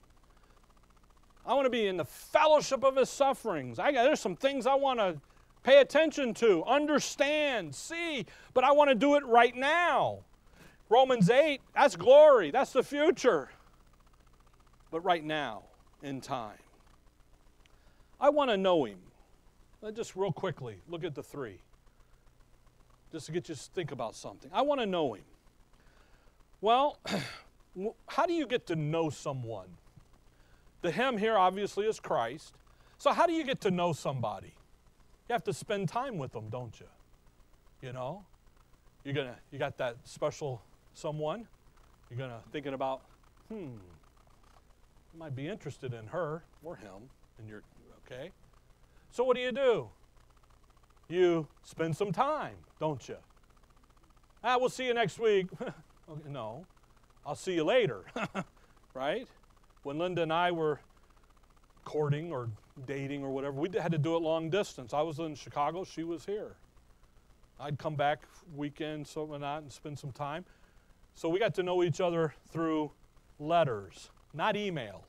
[1.47, 3.79] I want to be in the fellowship of his sufferings.
[3.79, 5.16] I, there's some things I want to
[5.62, 10.25] pay attention to, understand, see, but I want to do it right now.
[10.88, 13.49] Romans 8, that's glory, that's the future.
[14.90, 15.64] But right now,
[16.03, 16.59] in time.
[18.21, 18.99] I want to know him.
[19.95, 21.61] Just real quickly, look at the three.
[23.12, 24.51] Just to get you to think about something.
[24.53, 25.25] I want to know him.
[26.61, 26.99] Well,
[28.09, 29.69] how do you get to know someone?
[30.83, 32.55] The him here obviously is Christ.
[32.99, 34.55] So, how do you get to know somebody?
[35.29, 36.87] You have to spend time with them, don't you?
[37.81, 38.25] You know?
[39.05, 40.62] You're gonna, you got that special
[40.95, 41.47] someone.
[42.11, 43.03] You're gonna thinking about,
[43.49, 43.77] hmm,
[45.15, 47.09] you might be interested in her or him,
[47.39, 47.62] and you're
[48.05, 48.33] okay.
[49.17, 49.89] So what do you do?
[51.09, 53.17] You spend some time, don't you?
[54.45, 55.47] Ah, we'll see you next week.
[55.63, 56.67] okay, no,
[57.25, 58.05] I'll see you later,
[58.95, 59.27] right?
[59.85, 60.81] When Linda and I were
[61.87, 62.51] courting or
[62.87, 64.93] dating or whatever, we had to do it long distance.
[64.93, 66.57] I was in Chicago, she was here.
[67.59, 68.19] I'd come back
[68.55, 70.45] weekend, so and that, and spend some time.
[71.15, 72.93] So we got to know each other through
[73.39, 75.07] letters, not email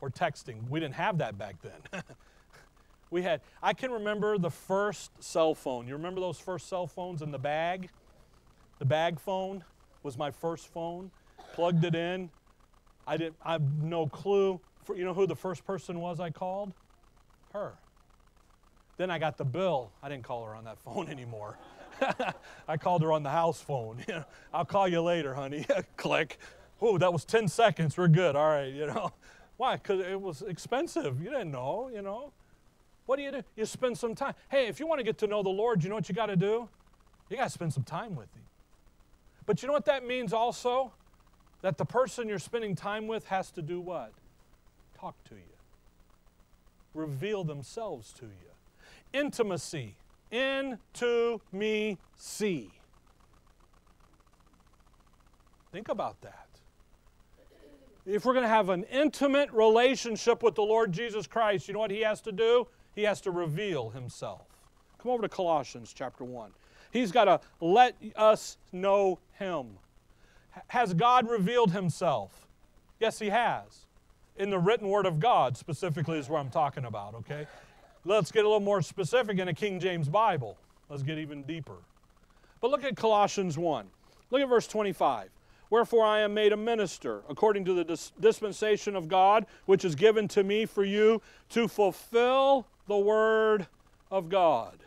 [0.00, 0.68] or texting.
[0.70, 2.02] We didn't have that back then.
[3.10, 5.86] we had, I can remember the first cell phone.
[5.86, 7.90] You remember those first cell phones in the bag?
[8.78, 9.64] The bag phone
[10.02, 11.10] was my first phone.
[11.54, 12.30] Plugged it in,
[13.06, 13.36] I didn't.
[13.44, 14.60] I have no clue.
[14.84, 16.72] For, you know who the first person was I called?
[17.52, 17.74] Her.
[18.96, 19.92] Then I got the bill.
[20.02, 21.58] I didn't call her on that phone anymore.
[22.68, 24.04] I called her on the house phone.
[24.52, 25.64] I'll call you later, honey.
[25.96, 26.38] Click.
[26.82, 27.96] Oh, that was 10 seconds.
[27.96, 28.36] We're good.
[28.36, 29.12] All right, you know.
[29.56, 29.76] Why?
[29.76, 31.22] Because it was expensive.
[31.22, 32.32] You didn't know, you know.
[33.06, 33.42] What do you do?
[33.56, 34.34] You spend some time.
[34.50, 36.26] Hey, if you want to get to know the Lord, you know what you got
[36.26, 36.68] to do?
[37.30, 38.42] You got to spend some time with Him.
[39.46, 40.92] But you know what that means also?
[41.62, 44.12] that the person you're spending time with has to do what?
[44.98, 45.56] Talk to you,
[46.94, 48.52] reveal themselves to you.
[49.12, 49.96] Intimacy.
[50.30, 52.70] Into me see.
[55.72, 56.48] Think about that.
[58.04, 61.80] If we're going to have an intimate relationship with the Lord Jesus Christ, you know
[61.80, 62.68] what he has to do?
[62.96, 64.46] He has to reveal himself.
[64.98, 66.50] Come over to Colossians chapter 1.
[66.90, 69.78] He's got to let us know him.
[70.68, 72.48] Has God revealed himself?
[72.98, 73.86] Yes, he has.
[74.36, 77.46] In the written word of God, specifically, is what I'm talking about, okay?
[78.06, 80.56] Let's get a little more specific in a King James Bible.
[80.88, 81.76] Let's get even deeper.
[82.62, 83.86] But look at Colossians 1.
[84.30, 85.28] Look at verse 25.
[85.68, 89.94] Wherefore I am made a minister, according to the dis- dispensation of God, which is
[89.94, 93.66] given to me for you to fulfill the word
[94.10, 94.78] of God.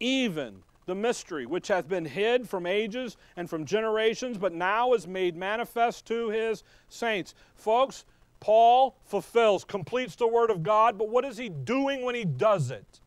[0.00, 5.06] Even the mystery which hath been hid from ages and from generations, but now is
[5.06, 7.34] made manifest to his saints.
[7.54, 8.04] Folks,
[8.40, 12.70] Paul fulfills, completes the Word of God, but what is he doing when he does
[12.70, 13.00] it?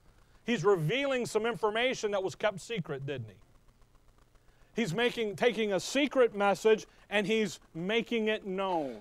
[0.46, 3.36] He's revealing some information that was kept secret, didn't he?
[4.74, 9.00] He's making, taking a secret message and he's making it known.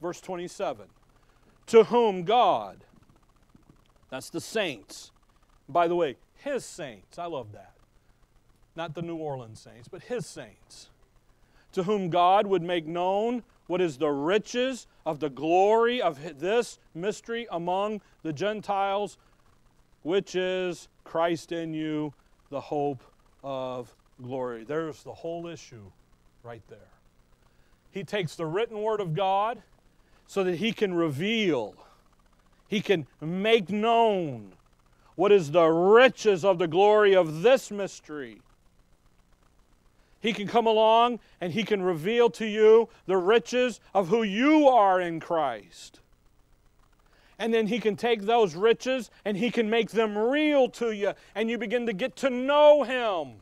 [0.00, 0.86] Verse 27
[1.66, 2.84] To whom God,
[4.12, 5.10] that's the saints.
[5.68, 7.72] By the way, his saints, I love that
[8.74, 10.90] not the New Orleans saints, but his saints,
[11.72, 16.78] to whom God would make known what is the riches of the glory of this
[16.94, 19.18] mystery among the Gentiles,
[20.02, 22.12] which is Christ in you,
[22.50, 23.02] the hope
[23.42, 24.64] of glory.
[24.64, 25.90] There's the whole issue
[26.42, 26.78] right there.
[27.90, 29.62] He takes the written word of God
[30.26, 31.74] so that he can reveal,
[32.72, 34.54] he can make known
[35.14, 38.40] what is the riches of the glory of this mystery
[40.22, 44.68] he can come along and He can reveal to you the riches of who you
[44.68, 45.98] are in Christ.
[47.40, 51.14] And then He can take those riches and He can make them real to you,
[51.34, 53.41] and you begin to get to know Him.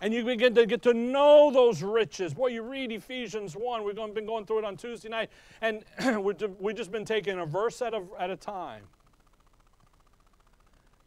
[0.00, 2.34] And you begin to get to know those riches.
[2.34, 3.82] Boy, you read Ephesians 1.
[3.82, 5.30] We've been going through it on Tuesday night.
[5.62, 5.84] And
[6.60, 8.82] we've just been taking a verse at a, at a time.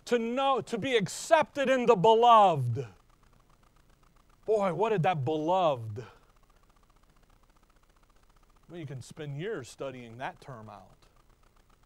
[0.06, 2.88] To know, to be accepted in the beloved.
[4.48, 6.04] Boy, what did that beloved?
[8.70, 10.88] Well, you can spend years studying that term out.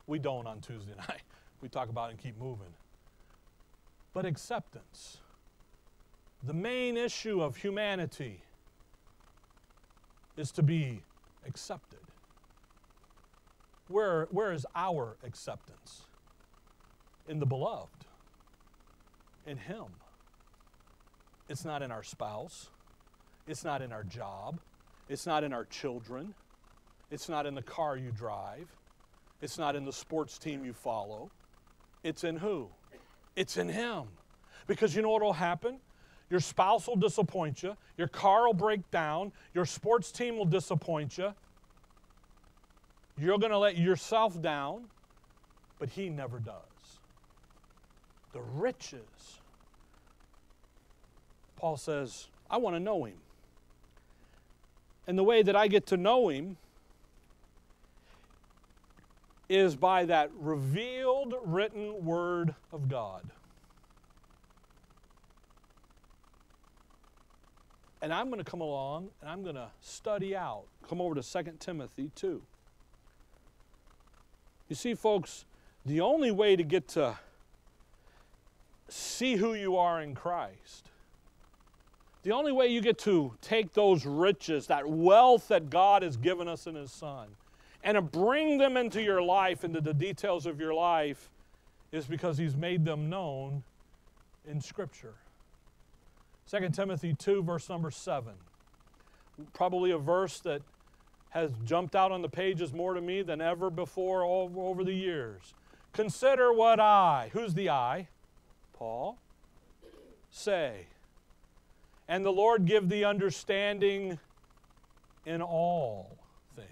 [0.08, 1.24] We don't on Tuesday night.
[1.62, 2.74] We talk about it and keep moving.
[4.14, 5.18] But acceptance
[6.46, 8.42] the main issue of humanity
[10.36, 11.02] is to be
[11.48, 12.00] accepted.
[13.88, 16.02] Where, where is our acceptance?
[17.28, 18.06] In the beloved,
[19.46, 19.86] in Him.
[21.48, 22.70] It's not in our spouse,
[23.48, 24.60] it's not in our job,
[25.08, 26.34] it's not in our children,
[27.12, 28.68] it's not in the car you drive,
[29.42, 31.30] it's not in the sports team you follow.
[32.04, 32.68] It's in who?
[33.36, 34.04] It's in Him.
[34.68, 35.80] Because you know what will happen?
[36.34, 37.78] Your spouse will disappoint you.
[37.96, 39.32] Your car will break down.
[39.54, 41.32] Your sports team will disappoint you.
[43.20, 44.86] You're going to let yourself down,
[45.78, 46.56] but He never does.
[48.34, 49.38] The riches.
[51.56, 53.18] Paul says, I want to know Him.
[55.06, 56.58] And the way that I get to know Him
[59.50, 63.30] is by that revealed written Word of God.
[68.04, 70.66] And I'm going to come along and I'm going to study out.
[70.90, 72.42] Come over to 2 Timothy 2.
[74.68, 75.46] You see, folks,
[75.86, 77.18] the only way to get to
[78.90, 80.90] see who you are in Christ,
[82.24, 86.50] the only way you get to take those riches, that wealth that God has given
[86.50, 87.30] us in His Son,
[87.86, 91.30] and to bring them into your life, into the details of your life,
[91.94, 93.64] is because He's made them known
[94.46, 95.14] in Scripture.
[96.50, 98.34] 2 Timothy 2, verse number 7.
[99.54, 100.62] Probably a verse that
[101.30, 105.56] has jumped out on the pages more to me than ever before over the years.
[105.92, 108.08] Consider what I, who's the I?
[108.74, 109.18] Paul.
[110.30, 110.88] Say.
[112.08, 114.20] And the Lord give thee understanding
[115.26, 116.20] in all
[116.56, 116.68] things.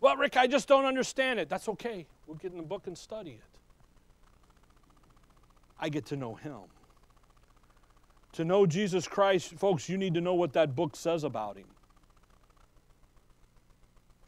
[0.00, 1.48] Well, Rick, I just don't understand it.
[1.48, 2.06] That's okay.
[2.26, 3.58] We'll get in the book and study it.
[5.78, 6.62] I get to know Him.
[8.36, 11.64] To know Jesus Christ, folks, you need to know what that book says about him.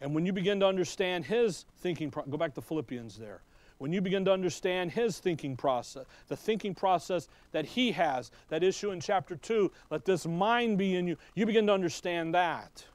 [0.01, 3.43] And when you begin to understand his thinking, go back to Philippians there.
[3.77, 8.63] When you begin to understand his thinking process, the thinking process that he has, that
[8.63, 12.87] issue in chapter 2, let this mind be in you, you begin to understand that.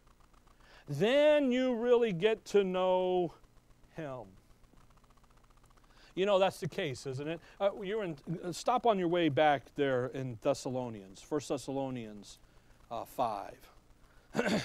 [0.89, 3.35] Then you really get to know
[3.95, 4.23] him.
[6.15, 7.39] You know, that's the case, isn't it?
[7.59, 12.37] Uh, you're in, uh, stop on your way back there in Thessalonians, 1 Thessalonians
[12.91, 13.53] uh, 5.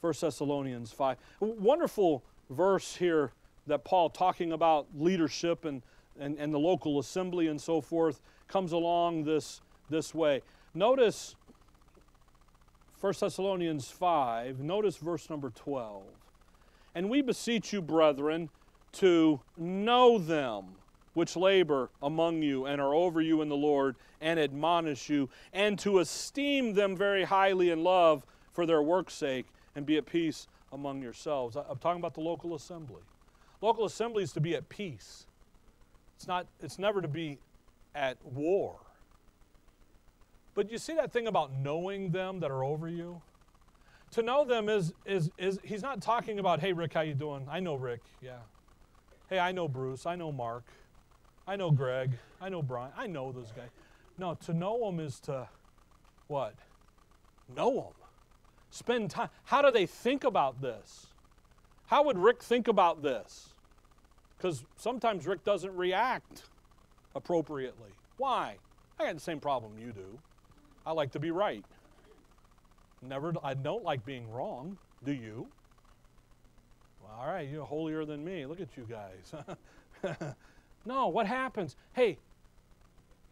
[0.00, 1.16] 1 Thessalonians 5.
[1.40, 3.32] Wonderful verse here
[3.66, 5.82] that Paul, talking about leadership and,
[6.18, 10.42] and, and the local assembly and so forth, comes along this, this way.
[10.74, 11.34] Notice
[13.00, 16.04] 1 Thessalonians 5, notice verse number 12.
[16.94, 18.48] And we beseech you, brethren,
[18.92, 20.76] to know them
[21.14, 25.78] which labor among you and are over you in the Lord and admonish you, and
[25.78, 30.46] to esteem them very highly in love for their work's sake, and be at peace
[30.72, 31.56] among yourselves.
[31.56, 33.02] I'm talking about the local assembly.
[33.60, 35.26] Local assembly is to be at peace.
[36.16, 37.38] It's not it's never to be
[37.94, 38.80] at war.
[40.54, 43.22] But you see that thing about knowing them that are over you?
[44.12, 47.46] To know them is is is he's not talking about, hey Rick, how you doing?
[47.50, 48.38] I know Rick, yeah.
[49.28, 50.64] Hey, I know Bruce, I know Mark.
[51.46, 52.12] I know Greg.
[52.40, 52.92] I know Brian.
[52.96, 53.68] I know those guys.
[54.18, 55.48] No, to know them is to
[56.28, 56.54] what?
[57.54, 57.92] Know them.
[58.70, 59.28] Spend time.
[59.44, 61.06] How do they think about this?
[61.86, 63.50] How would Rick think about this?
[64.36, 66.44] Because sometimes Rick doesn't react
[67.14, 67.90] appropriately.
[68.16, 68.56] Why?
[68.98, 70.18] I got the same problem you do.
[70.86, 71.64] I like to be right.
[73.02, 74.78] Never, I don't like being wrong.
[75.04, 75.46] Do you?
[77.02, 78.46] Well, all right, you're holier than me.
[78.46, 79.34] Look at you guys.
[80.84, 81.76] No, what happens?
[81.92, 82.18] Hey,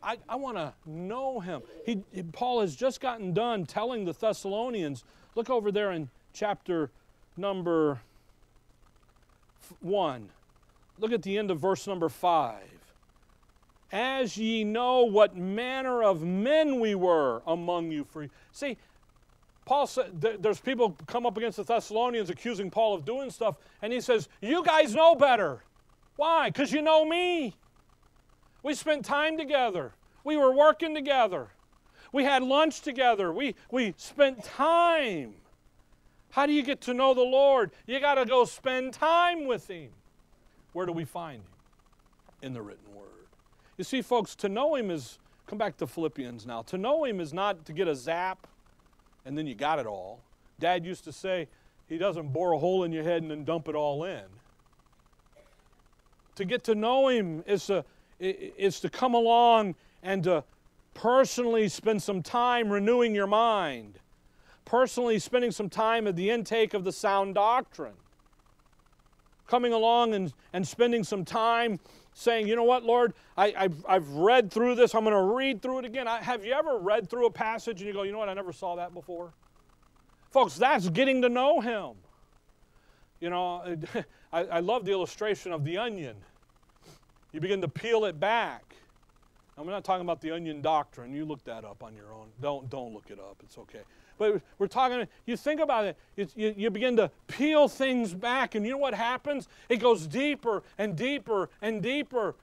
[0.03, 1.63] I, I want to know him.
[1.87, 6.91] He, Paul has just gotten done telling the Thessalonians, look over there in chapter
[7.37, 8.01] number
[9.81, 10.29] 1.
[10.99, 12.63] Look at the end of verse number 5.
[13.93, 18.05] As ye know what manner of men we were among you.
[18.05, 18.79] For see,
[19.67, 23.93] Paul said there's people come up against the Thessalonians accusing Paul of doing stuff, and
[23.93, 25.63] he says, "You guys know better."
[26.17, 26.51] Why?
[26.51, 27.55] Because you know me.
[28.63, 29.93] We spent time together.
[30.25, 31.49] We were working together.
[32.13, 33.33] We had lunch together.
[33.33, 35.35] We, we spent time.
[36.31, 37.73] How do you get to know the Lord?
[37.87, 39.91] You got to go spend time with Him.
[40.73, 41.49] Where do we find Him?
[42.43, 43.29] In the written Word.
[43.79, 46.63] You see, folks, to know Him is, come back to Philippians now.
[46.63, 48.47] To know Him is not to get a zap
[49.25, 50.21] and then you got it all.
[50.59, 51.49] Dad used to say,
[51.89, 54.25] He doesn't bore a hole in your head and then dump it all in.
[56.43, 57.85] To get to know Him is to,
[58.19, 60.43] is to come along and to
[60.93, 64.01] personally spend some time renewing your mind,
[64.65, 67.95] personally spending some time at the intake of the sound doctrine,
[69.47, 71.79] coming along and, and spending some time
[72.13, 74.97] saying, you know what, Lord, I, have I've read through this.
[74.97, 76.09] I'm going to read through it again.
[76.09, 78.35] I, have you ever read through a passage and you go, you know what, I
[78.35, 79.33] never saw that before?
[80.33, 81.93] Folks, that's getting to know Him.
[83.21, 83.77] You know,
[84.33, 86.17] I, I love the illustration of the onion.
[87.33, 88.75] You begin to peel it back.
[89.59, 91.15] I'm not talking about the onion doctrine.
[91.15, 92.29] You look that up on your own.
[92.41, 93.37] Don't, don't look it up.
[93.43, 93.81] It's okay.
[94.19, 98.65] But we're talking, you think about it, you, you begin to peel things back, and
[98.65, 99.49] you know what happens?
[99.69, 102.35] It goes deeper and deeper and deeper.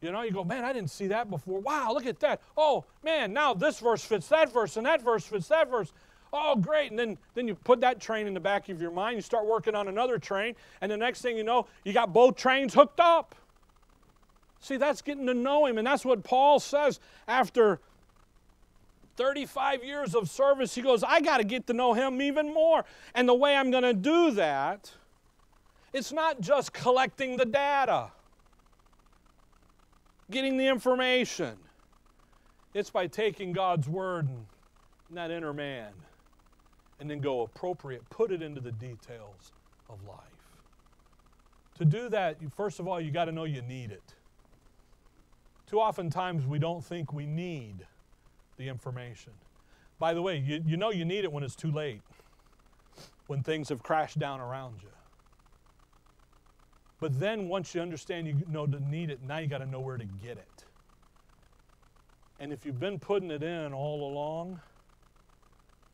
[0.00, 1.60] You know, you go, man, I didn't see that before.
[1.60, 2.40] Wow, look at that.
[2.56, 5.92] Oh, man, now this verse fits that verse, and that verse fits that verse.
[6.32, 6.90] Oh, great.
[6.90, 9.16] And then, then you put that train in the back of your mind.
[9.16, 12.36] You start working on another train, and the next thing you know, you got both
[12.36, 13.34] trains hooked up.
[14.60, 15.76] See, that's getting to know him.
[15.76, 17.80] And that's what Paul says after
[19.16, 20.74] 35 years of service.
[20.74, 22.84] He goes, I got to get to know him even more.
[23.14, 24.92] And the way I'm going to do that,
[25.92, 28.12] it's not just collecting the data,
[30.30, 31.56] getting the information.
[32.72, 34.46] It's by taking God's word and,
[35.08, 35.92] and that inner man
[37.02, 39.50] and then go appropriate, put it into the details
[39.90, 40.20] of life.
[41.78, 44.14] To do that, first of all, you got to know you need it.
[45.66, 47.84] Too often times we don't think we need
[48.56, 49.32] the information.
[49.98, 52.02] By the way, you, you know you need it when it's too late,
[53.26, 54.90] when things have crashed down around you.
[57.00, 59.80] But then once you understand you know to need it, now you got to know
[59.80, 60.64] where to get it.
[62.38, 64.60] And if you've been putting it in all along,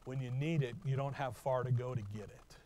[0.09, 2.57] when you need it, you don't have far to go to get it.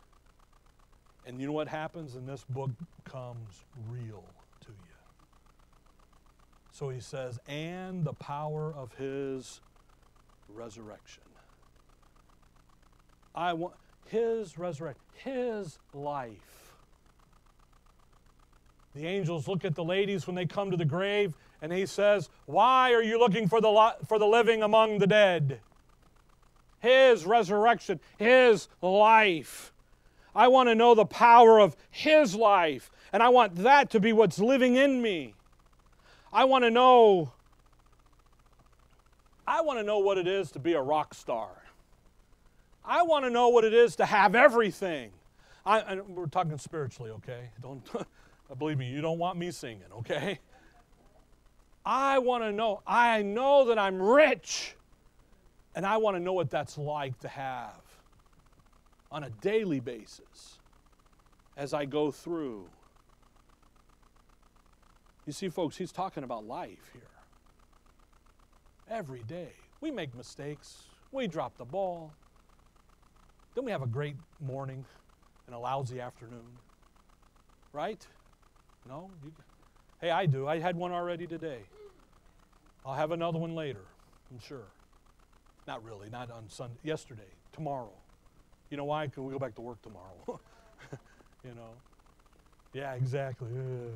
[1.27, 2.15] And you know what happens?
[2.15, 2.71] And this book
[3.05, 4.25] comes real
[4.61, 4.95] to you.
[6.71, 9.61] so he says, and the power of his
[10.49, 11.25] resurrection.
[13.35, 13.75] I want
[14.07, 16.77] his resurrection, his life.
[18.95, 22.31] The angels look at the ladies when they come to the grave, and he says,
[22.47, 25.61] Why are you looking for the, for the living among the dead?
[26.83, 29.73] His resurrection, his life.
[30.35, 34.13] I want to know the power of his life, and I want that to be
[34.13, 35.35] what's living in me.
[36.33, 37.33] I want to know
[39.47, 41.51] I want to know what it is to be a rock star.
[42.85, 45.11] I want to know what it is to have everything.
[45.65, 47.51] I, we're talking spiritually, okay?
[47.61, 47.83] Don't
[48.59, 48.89] believe me.
[48.89, 50.39] You don't want me singing, okay?
[51.85, 52.83] I want to know.
[52.87, 54.77] I know that I'm rich,
[55.75, 57.81] and I want to know what that's like to have
[59.11, 60.59] on a daily basis
[61.57, 62.69] as I go through.
[65.27, 67.03] You see, folks, he's talking about life here.
[68.91, 69.53] Every day.
[69.81, 70.85] We make mistakes.
[71.13, 72.13] We drop the ball.
[73.55, 74.85] Then we have a great morning
[75.47, 76.59] and a lousy afternoon.
[77.73, 78.05] Right?
[78.89, 79.11] No?
[79.25, 79.33] You,
[80.01, 80.49] hey, I do.
[80.49, 81.61] I had one already today.
[82.85, 83.85] I'll have another one later,
[84.31, 84.67] I'm sure.
[85.67, 86.79] Not really, not on Sunday.
[86.83, 87.93] Yesterday, tomorrow.
[88.71, 89.07] You know why?
[89.09, 90.25] Can we go back to work tomorrow?
[91.45, 91.75] you know?
[92.73, 93.49] Yeah, exactly.
[93.49, 93.93] Ugh.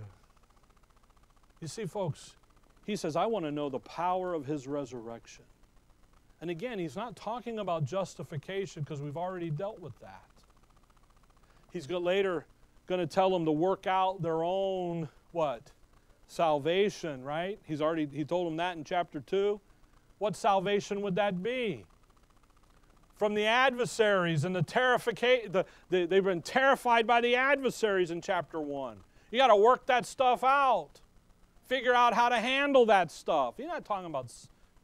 [1.61, 2.37] You see, folks,
[2.85, 5.45] he says, I want to know the power of his resurrection.
[6.41, 10.23] And again, he's not talking about justification because we've already dealt with that.
[11.73, 12.47] He's later
[12.87, 15.73] going to tell them to work out their own what?
[16.29, 17.59] Salvation, right?
[17.65, 19.61] He's already he told them that in chapter 2.
[20.19, 21.85] What salvation would that be?
[23.17, 28.21] From the adversaries and the terrification, the, the, they've been terrified by the adversaries in
[28.21, 28.99] chapter 1.
[29.31, 31.01] You got to work that stuff out
[31.67, 33.55] figure out how to handle that stuff.
[33.57, 34.33] He's not talking about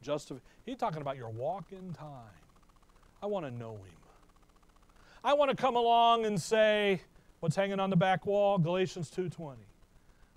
[0.03, 0.33] just
[0.66, 2.09] he's talking about your walk in time.
[3.22, 3.97] I want to know him.
[5.24, 7.01] I want to come along and say,
[7.41, 8.59] what's hanging on the back wall?
[8.59, 9.57] Galatians 2:20.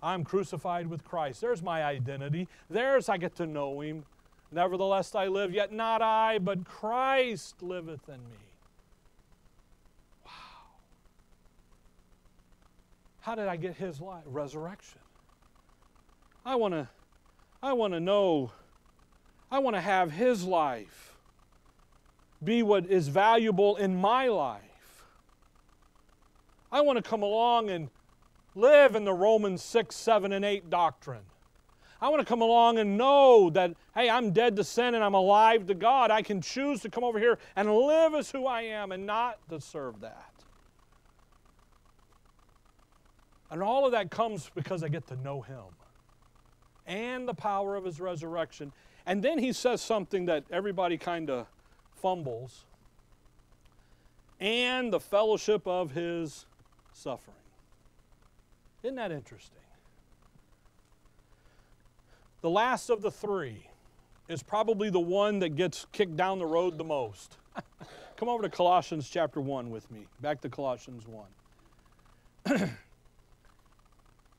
[0.04, 1.42] I'm crucified with Christ.
[1.42, 2.48] There's my identity.
[2.70, 4.06] There's I get to know him.
[4.56, 8.38] Nevertheless I live, yet not I, but Christ liveth in me.
[10.26, 10.32] Wow.
[13.20, 14.24] How did I get his life?
[14.26, 15.02] Resurrection.
[16.46, 16.88] I want to
[17.62, 18.54] I want to know
[19.52, 21.18] I want to have his life
[22.42, 24.62] be what is valuable in my life.
[26.72, 27.90] I want to come along and
[28.56, 31.26] live in the Romans 6, 7, and 8 doctrine.
[32.06, 35.16] I want to come along and know that, hey, I'm dead to sin and I'm
[35.16, 36.12] alive to God.
[36.12, 39.40] I can choose to come over here and live as who I am and not
[39.50, 40.32] to serve that.
[43.50, 45.64] And all of that comes because I get to know Him
[46.86, 48.72] and the power of His resurrection.
[49.08, 51.48] And then He says something that everybody kind of
[51.96, 52.66] fumbles
[54.40, 56.46] and the fellowship of His
[56.94, 57.36] suffering.
[58.84, 59.58] Isn't that interesting?
[62.42, 63.70] The last of the three
[64.28, 67.38] is probably the one that gets kicked down the road the most.
[68.18, 70.08] Come over to Colossians chapter 1 with me.
[70.22, 72.70] Back to Colossians 1.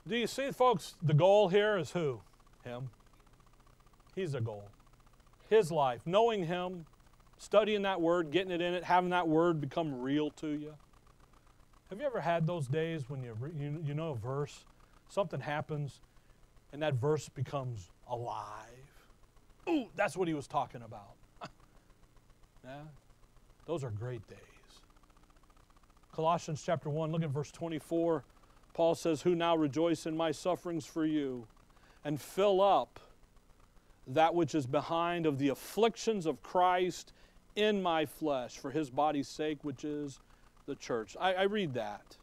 [0.09, 2.21] Do you see, folks, the goal here is who?
[2.65, 2.91] Him.
[4.15, 4.69] He's the goal.
[5.51, 6.87] His life, knowing Him,
[7.39, 10.75] studying that word, getting it in it, having that word become real to you.
[11.91, 14.65] Have you ever had those days when you, you, you know a verse,
[15.09, 16.01] something happens,
[16.77, 18.45] and that verse becomes alive?
[19.67, 21.15] Ooh, that's what he was talking about.
[22.63, 22.83] yeah,
[23.65, 24.37] those are great days.
[26.13, 28.25] Colossians chapter 1, look at verse 24.
[28.75, 31.47] Paul says, Who now rejoice in my sufferings for you,
[32.05, 33.01] and fill up
[34.09, 37.15] that which is behind of the afflictions of Christ
[37.55, 40.21] in my flesh for his body's sake, which is
[40.67, 41.17] the church.
[41.19, 42.19] I, I read that.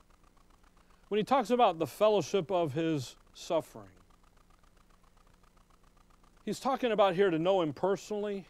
[1.08, 3.90] When he talks about the fellowship of his suffering,
[6.46, 8.46] he's talking about here to know him personally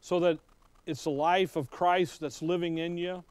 [0.00, 0.38] so that
[0.86, 3.22] it's the life of Christ that's living in you,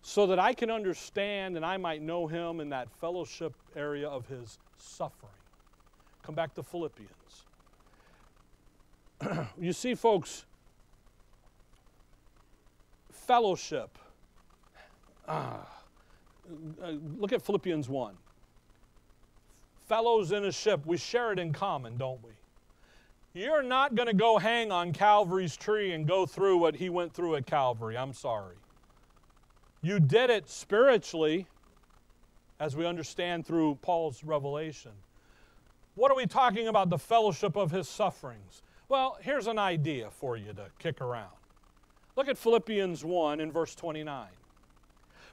[0.00, 4.26] so that I can understand and I might know him in that fellowship area of
[4.26, 5.32] his suffering.
[6.22, 7.10] Come back to Philippians.
[9.60, 10.46] you see, folks,
[13.10, 13.98] fellowship.
[15.28, 15.66] Ah,
[16.82, 18.16] uh, look at Philippians 1.
[19.86, 22.30] Fellows in a ship, we share it in common, don't we?
[23.40, 27.12] You're not going to go hang on Calvary's tree and go through what he went
[27.12, 27.96] through at Calvary.
[27.96, 28.56] I'm sorry.
[29.82, 31.46] You did it spiritually,
[32.58, 34.92] as we understand through Paul's revelation.
[35.94, 36.90] What are we talking about?
[36.90, 38.62] The fellowship of his sufferings.
[38.88, 41.30] Well, here's an idea for you to kick around.
[42.16, 44.28] Look at Philippians 1 in verse 29.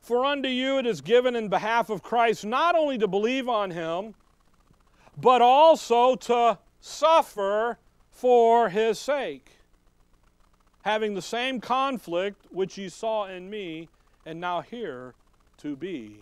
[0.01, 3.71] For unto you it is given in behalf of Christ not only to believe on
[3.71, 4.15] him,
[5.17, 7.77] but also to suffer
[8.09, 9.51] for his sake,
[10.83, 13.89] having the same conflict which ye saw in me,
[14.25, 15.13] and now hear
[15.57, 16.19] to be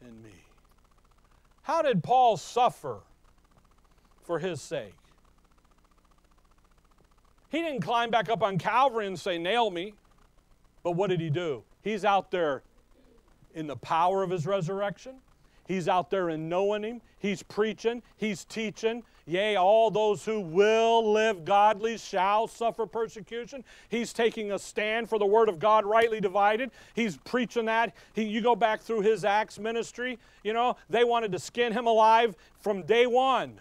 [0.00, 0.44] in me.
[1.62, 3.00] How did Paul suffer
[4.22, 4.94] for his sake?
[7.50, 9.94] He didn't climb back up on Calvary and say, Nail me.
[10.82, 11.62] But what did he do?
[11.82, 12.62] He's out there
[13.54, 15.14] in the power of his resurrection.
[15.66, 17.00] He's out there in knowing him.
[17.24, 18.02] He's preaching.
[18.18, 19.02] He's teaching.
[19.24, 23.64] Yea, all those who will live godly shall suffer persecution.
[23.88, 26.70] He's taking a stand for the word of God rightly divided.
[26.92, 27.94] He's preaching that.
[28.12, 31.86] He, you go back through his Acts ministry, you know, they wanted to skin him
[31.86, 33.58] alive from day one.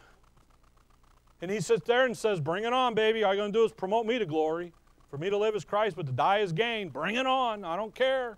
[1.41, 3.23] And he sits there and says, Bring it on, baby.
[3.23, 4.73] All you're going to do is promote me to glory.
[5.09, 6.89] For me to live is Christ, but to die is gain.
[6.89, 7.63] Bring it on.
[7.63, 8.37] I don't care.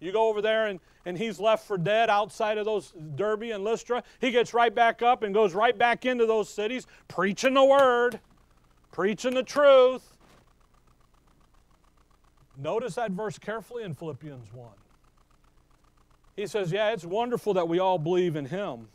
[0.00, 3.62] You go over there and, and he's left for dead outside of those Derbe and
[3.62, 4.02] Lystra.
[4.20, 8.18] He gets right back up and goes right back into those cities, preaching the word,
[8.90, 10.16] preaching the truth.
[12.56, 14.68] Notice that verse carefully in Philippians 1.
[16.36, 18.88] He says, Yeah, it's wonderful that we all believe in him,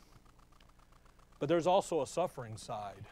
[1.40, 3.06] but there's also a suffering side.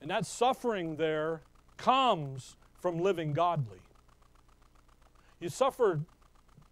[0.00, 1.40] And that suffering there
[1.76, 3.80] comes from living godly.
[5.40, 6.00] You suffer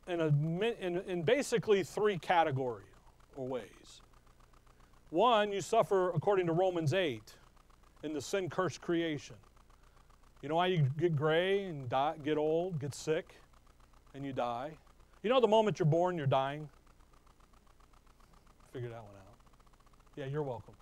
[0.09, 2.87] in, a, in, in basically three categories
[3.37, 4.01] or ways.
[5.11, 7.23] One, you suffer according to Romans 8
[8.03, 9.37] in the sin cursed creation.
[10.43, 13.35] You know why you get gray and die, get old, get sick,
[14.15, 14.73] and you die?
[15.23, 16.69] You know the moment you're born, you're dying?
[18.73, 19.37] Figure that one out.
[20.17, 20.75] Yeah, you're welcome.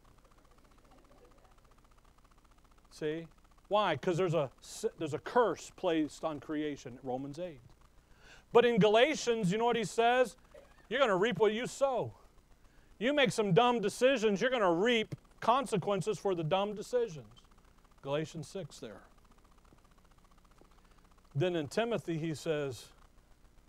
[2.90, 3.26] See?
[3.68, 3.94] Why?
[3.94, 4.50] Because there's a,
[4.98, 7.58] there's a curse placed on creation, Romans 8.
[8.54, 10.36] But in Galatians, you know what he says?
[10.88, 12.12] You're going to reap what you sow.
[13.00, 17.26] You make some dumb decisions, you're going to reap consequences for the dumb decisions.
[18.02, 19.00] Galatians 6 there.
[21.34, 22.90] Then in Timothy, he says,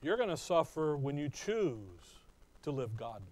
[0.03, 2.21] You're going to suffer when you choose
[2.61, 3.25] to live godly.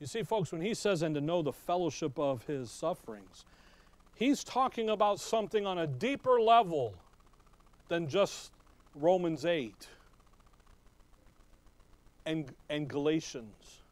[0.00, 3.46] You see, folks, when he says, and to know the fellowship of his sufferings,
[4.14, 6.92] he's talking about something on a deeper level
[7.88, 8.50] than just
[8.98, 9.88] Romans 8
[12.24, 13.82] and, and Galatians.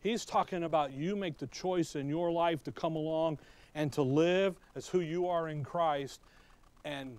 [0.00, 3.38] He's talking about you make the choice in your life to come along
[3.74, 6.20] and to live as who you are in Christ.
[6.84, 7.16] And,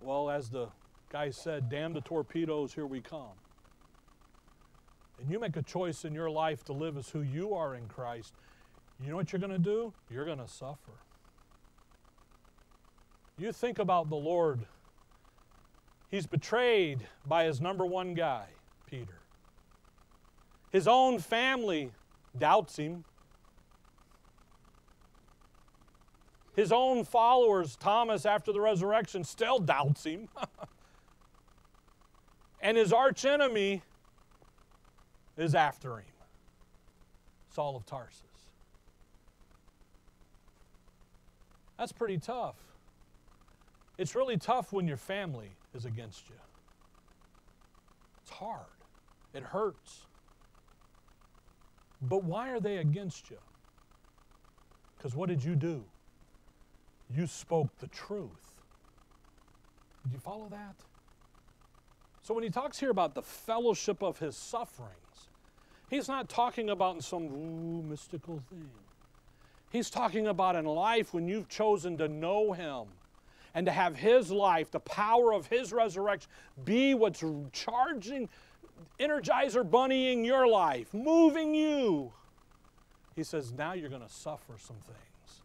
[0.00, 0.68] well, as the
[1.10, 3.36] guy said, damn the torpedoes, here we come.
[5.20, 7.86] And you make a choice in your life to live as who you are in
[7.86, 8.34] Christ.
[9.02, 9.92] You know what you're going to do?
[10.10, 10.92] You're going to suffer.
[13.38, 14.60] You think about the Lord.
[16.10, 18.46] He's betrayed by his number one guy,
[18.86, 19.18] Peter.
[20.70, 21.90] His own family
[22.38, 23.04] doubts him.
[26.54, 30.28] His own followers, Thomas, after the resurrection, still doubts him.
[32.60, 33.82] and his archenemy
[35.36, 36.06] is after him
[37.50, 38.22] Saul of Tarsus.
[41.78, 42.56] That's pretty tough.
[43.96, 46.36] It's really tough when your family is against you.
[48.22, 48.66] It's hard,
[49.32, 50.06] it hurts.
[52.02, 53.38] But why are they against you?
[54.96, 55.84] Because what did you do?
[57.14, 58.30] You spoke the truth.
[60.04, 60.74] Do you follow that?
[62.22, 65.28] So when he talks here about the fellowship of his sufferings,
[65.88, 68.70] he's not talking about some ooh, mystical thing.
[69.70, 72.86] He's talking about in life when you've chosen to know him
[73.54, 76.30] and to have his life, the power of his resurrection,
[76.64, 78.28] be what's charging,
[78.98, 82.12] energizer bunnying your life, moving you.
[83.14, 85.40] He says, now you're going to suffer some things.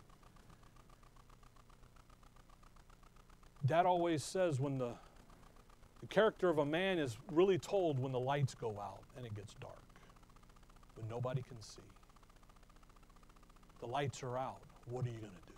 [3.66, 4.94] Dad always says when the,
[6.02, 9.36] the character of a man is really told when the lights go out and it
[9.36, 9.78] gets dark,
[10.96, 11.82] when nobody can see.
[13.82, 14.62] The lights are out.
[14.90, 15.49] What are you going to do?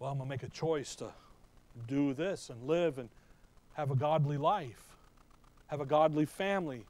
[0.00, 1.12] Well, I'm going to make a choice to
[1.86, 3.08] do this and live and
[3.74, 4.90] have a godly life
[5.70, 6.84] have a godly family,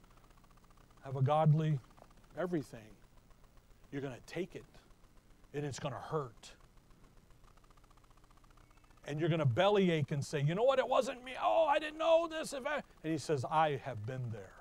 [1.05, 1.79] have a godly
[2.39, 2.89] everything.
[3.93, 4.65] You're going to take it,
[5.53, 6.53] and it's going to hurt.
[9.07, 10.79] And you're going to bellyache and say, You know what?
[10.79, 11.33] It wasn't me.
[11.43, 12.55] Oh, I didn't know this.
[12.55, 12.67] And
[13.03, 14.53] he says, I have been there.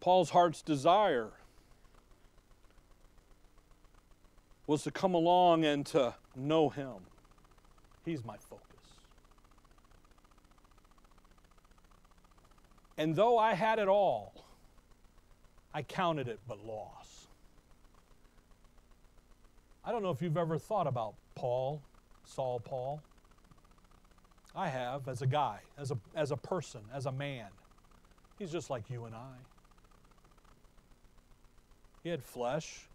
[0.00, 1.30] Paul's heart's desire
[4.66, 6.94] was to come along and to know him.
[8.04, 8.62] He's my focus.
[12.96, 14.32] And though I had it all,
[15.72, 17.26] I counted it but loss.
[19.84, 21.82] I don't know if you've ever thought about Paul,
[22.24, 23.02] Saul Paul.
[24.54, 27.48] I have as a guy, as a, as a person, as a man.
[28.38, 29.34] He's just like you and I.
[32.02, 32.86] He had flesh.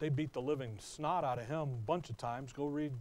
[0.00, 2.52] They beat the living snot out of him a bunch of times.
[2.52, 2.92] Go read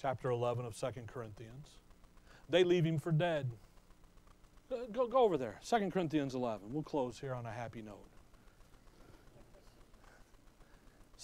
[0.00, 1.68] chapter 11 of Second Corinthians.
[2.48, 3.50] They leave him for dead.
[4.92, 5.58] Go, go over there.
[5.66, 6.72] 2 Corinthians 11.
[6.72, 8.04] We'll close here on a happy note.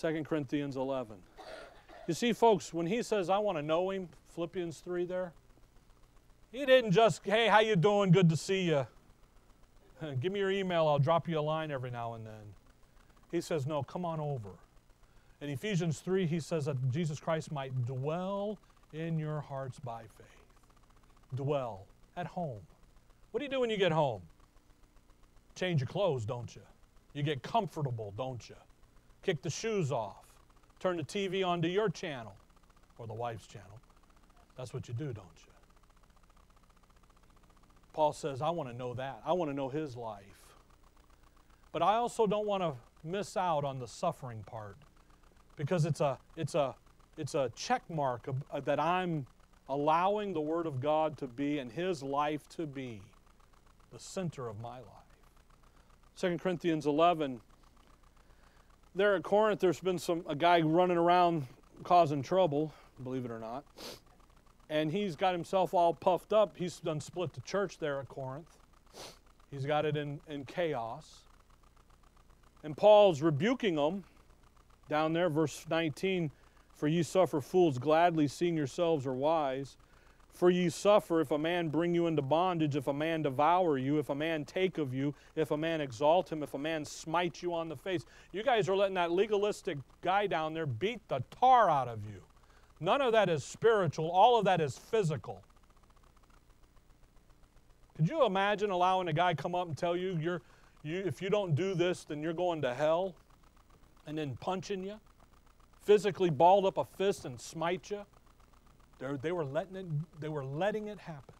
[0.00, 1.16] 2 Corinthians 11.
[2.08, 5.32] You see, folks, when he says, I want to know him, Philippians 3 there,
[6.50, 8.10] he didn't just, hey, how you doing?
[8.10, 8.86] Good to see you.
[10.20, 10.86] Give me your email.
[10.86, 12.54] I'll drop you a line every now and then.
[13.36, 14.48] He says, no, come on over.
[15.42, 18.58] In Ephesians 3, he says that Jesus Christ might dwell
[18.94, 21.34] in your hearts by faith.
[21.34, 21.84] Dwell
[22.16, 22.62] at home.
[23.30, 24.22] What do you do when you get home?
[25.54, 26.62] Change your clothes, don't you?
[27.12, 28.56] You get comfortable, don't you?
[29.22, 30.24] Kick the shoes off.
[30.80, 32.36] Turn the TV onto your channel
[32.96, 33.80] or the wife's channel.
[34.56, 35.52] That's what you do, don't you?
[37.92, 39.20] Paul says, I want to know that.
[39.26, 40.22] I want to know his life.
[41.70, 42.72] But I also don't want to
[43.06, 44.76] miss out on the suffering part
[45.56, 46.74] because it's a, it's a,
[47.16, 49.26] it's a check mark of, uh, that I'm
[49.68, 53.00] allowing the Word of God to be and His life to be
[53.92, 55.06] the center of my life.
[56.18, 57.40] 2 Corinthians 11.
[58.94, 61.46] There at Corinth, there's been some a guy running around
[61.82, 63.64] causing trouble, believe it or not.
[64.70, 66.56] And he's got himself all puffed up.
[66.56, 68.48] He's done split the church there at Corinth.
[69.50, 71.25] He's got it in, in chaos.
[72.66, 74.02] And Paul's rebuking them
[74.88, 76.32] down there, verse 19
[76.74, 79.76] For you suffer fools gladly, seeing yourselves are wise.
[80.34, 84.00] For ye suffer if a man bring you into bondage, if a man devour you,
[84.00, 87.40] if a man take of you, if a man exalt him, if a man smite
[87.40, 88.04] you on the face.
[88.32, 92.20] You guys are letting that legalistic guy down there beat the tar out of you.
[92.80, 95.40] None of that is spiritual, all of that is physical.
[97.96, 100.42] Could you imagine allowing a guy come up and tell you you're
[100.86, 103.14] you if you don't do this then you're going to hell
[104.06, 105.00] and then punching you?
[105.82, 108.04] Physically balled up a fist and smite you?
[108.98, 109.86] They're, they were letting it
[110.20, 111.34] they were letting it happen.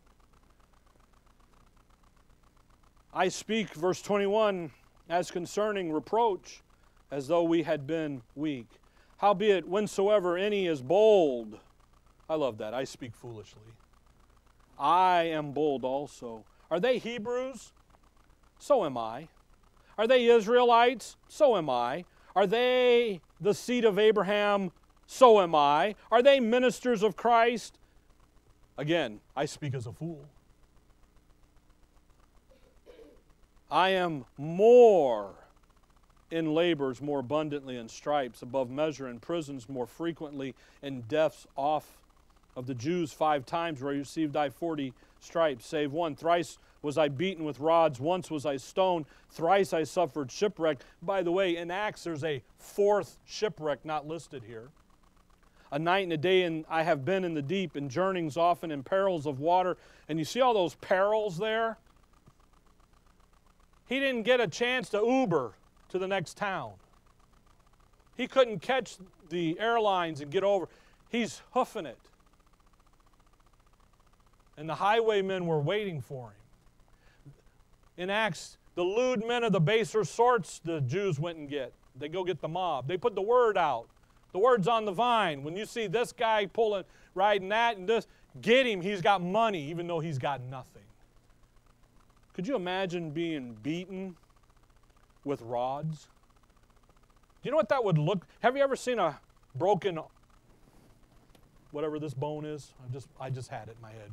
[3.15, 4.71] I speak verse 21
[5.09, 6.63] as concerning reproach
[7.11, 8.67] as though we had been weak.
[9.19, 11.59] Howbeit, whensoever any is bold,
[12.29, 12.75] I love that.
[12.75, 13.73] I speak foolishly.
[14.79, 16.45] I am bold also.
[16.71, 17.73] Are they Hebrews?
[18.59, 19.29] So am I.
[19.99, 21.17] Are they Israelites?
[21.29, 22.05] So am I.
[22.35, 24.73] Are they the seed of Abraham?
[25.07, 25.95] So am I.
[26.11, 27.79] Are they ministers of Christ?
[28.77, 30.27] Again, I speak as a fool.
[33.71, 35.35] I am more
[36.31, 41.99] in labors more abundantly in stripes above measure in prisons more frequently in deaths off
[42.57, 46.97] of the Jews five times where I received I forty stripes save one thrice was
[46.97, 51.57] I beaten with rods once was I stoned thrice I suffered shipwreck by the way
[51.57, 54.71] in Acts there's a fourth shipwreck not listed here
[55.73, 58.71] a night and a day and I have been in the deep in journeyings often
[58.71, 59.77] in perils of water
[60.09, 61.77] and you see all those perils there
[63.87, 65.53] he didn't get a chance to Uber
[65.91, 66.73] to the next town.
[68.17, 68.97] He couldn't catch
[69.29, 70.69] the airlines and get over.
[71.09, 71.99] He's hoofing it.
[74.57, 76.46] And the highwaymen were waiting for him.
[77.97, 81.73] In Acts, the lewd men of the baser sorts the Jews went and get.
[81.99, 82.89] They go get the mob.
[82.89, 83.89] They put the word out.
[84.33, 85.43] The word's on the vine.
[85.43, 86.85] When you see this guy pulling,
[87.15, 88.07] riding that and this,
[88.43, 88.83] get him.
[88.83, 90.83] He's got money, even though he's got nothing.
[92.35, 94.15] Could you imagine being beaten
[95.25, 96.09] with rods?
[97.43, 98.27] Do you know what that would look?
[98.41, 99.19] Have you ever seen a
[99.55, 99.99] broken
[101.71, 102.75] whatever this bone is?
[102.85, 104.11] I just I just had it in my head.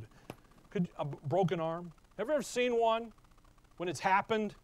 [0.70, 1.92] Could a broken arm?
[2.16, 3.12] Have you ever seen one
[3.76, 4.54] when it's happened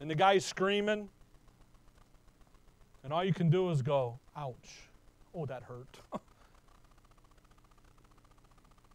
[0.00, 1.08] and the guy's screaming
[3.02, 4.88] and all you can do is go, "Ouch.
[5.34, 5.98] Oh, that hurt."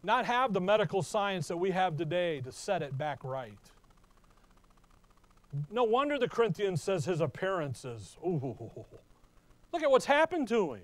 [0.02, 3.52] Not have the medical science that we have today to set it back right.
[5.70, 8.16] No wonder the Corinthians says his appearances.
[8.24, 8.56] Ooh,
[9.72, 10.82] look at what's happened to him.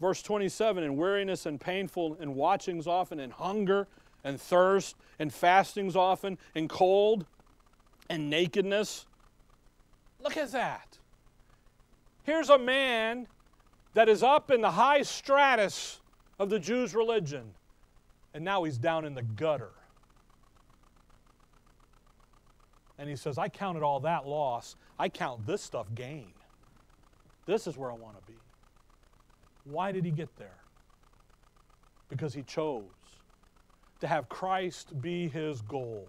[0.00, 3.88] Verse 27 in weariness and painful and watchings often and hunger
[4.24, 7.26] and thirst and fastings often and cold
[8.08, 9.06] and nakedness.
[10.20, 10.98] Look at that.
[12.22, 13.28] Here's a man
[13.94, 16.00] that is up in the high stratus
[16.38, 17.54] of the Jews' religion,
[18.34, 19.72] and now he's down in the gutter.
[22.98, 24.76] And he says, I counted all that loss.
[24.98, 26.32] I count this stuff gain.
[27.44, 28.38] This is where I want to be.
[29.64, 30.58] Why did he get there?
[32.08, 32.84] Because he chose
[34.00, 36.08] to have Christ be his goal.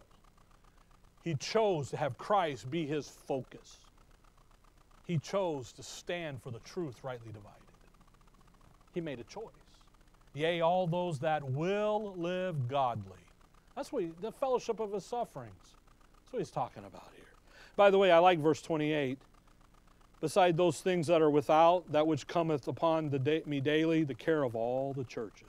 [1.23, 3.77] He chose to have Christ be his focus.
[5.05, 7.53] He chose to stand for the truth rightly divided.
[8.93, 9.51] He made a choice.
[10.33, 13.13] Yea, all those that will live godly.
[13.75, 15.53] That's what he, the fellowship of his sufferings.
[15.63, 17.25] That's what he's talking about here.
[17.75, 19.17] By the way, I like verse 28.
[20.19, 23.11] Beside those things that are without, that which cometh upon
[23.45, 25.47] me daily, the care of all the churches.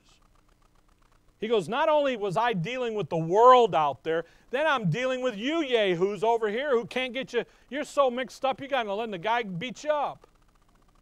[1.41, 5.20] He goes, Not only was I dealing with the world out there, then I'm dealing
[5.20, 7.45] with you, yay, who's over here, who can't get you.
[7.70, 10.26] You're so mixed up, you got to let the guy beat you up.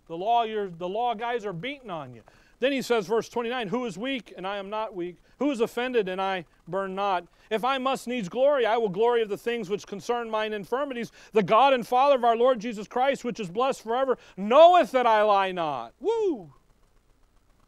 [0.09, 2.23] The law, the law guys are beating on you.
[2.59, 5.17] Then he says, verse 29, Who is weak, and I am not weak?
[5.39, 7.27] Who is offended, and I burn not?
[7.51, 11.13] If I must needs glory, I will glory of the things which concern mine infirmities.
[11.33, 15.07] The God and Father of our Lord Jesus Christ, which is blessed forever, knoweth that
[15.07, 15.93] I lie not.
[16.01, 16.53] Woo!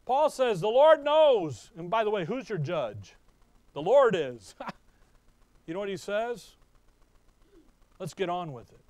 [0.09, 1.70] Paul says, The Lord knows.
[1.76, 3.14] And by the way, who's your judge?
[3.74, 4.54] The Lord is.
[5.66, 6.52] you know what he says?
[8.00, 8.80] Let's get on with it.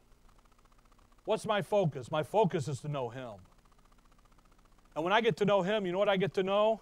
[1.25, 2.11] What's my focus?
[2.11, 3.35] My focus is to know him.
[4.95, 6.81] And when I get to know Him, you know what I get to know?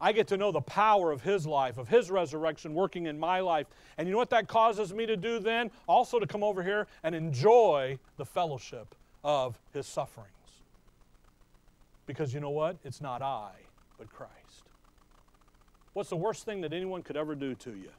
[0.00, 3.40] I get to know the power of His life, of His resurrection working in my
[3.40, 3.66] life.
[3.98, 5.70] And you know what that causes me to do then?
[5.86, 10.43] Also to come over here and enjoy the fellowship of His sufferings.
[12.06, 12.76] Because you know what?
[12.84, 13.52] It's not I,
[13.98, 14.64] but Christ.
[15.92, 17.90] What's the worst thing that anyone could ever do to you?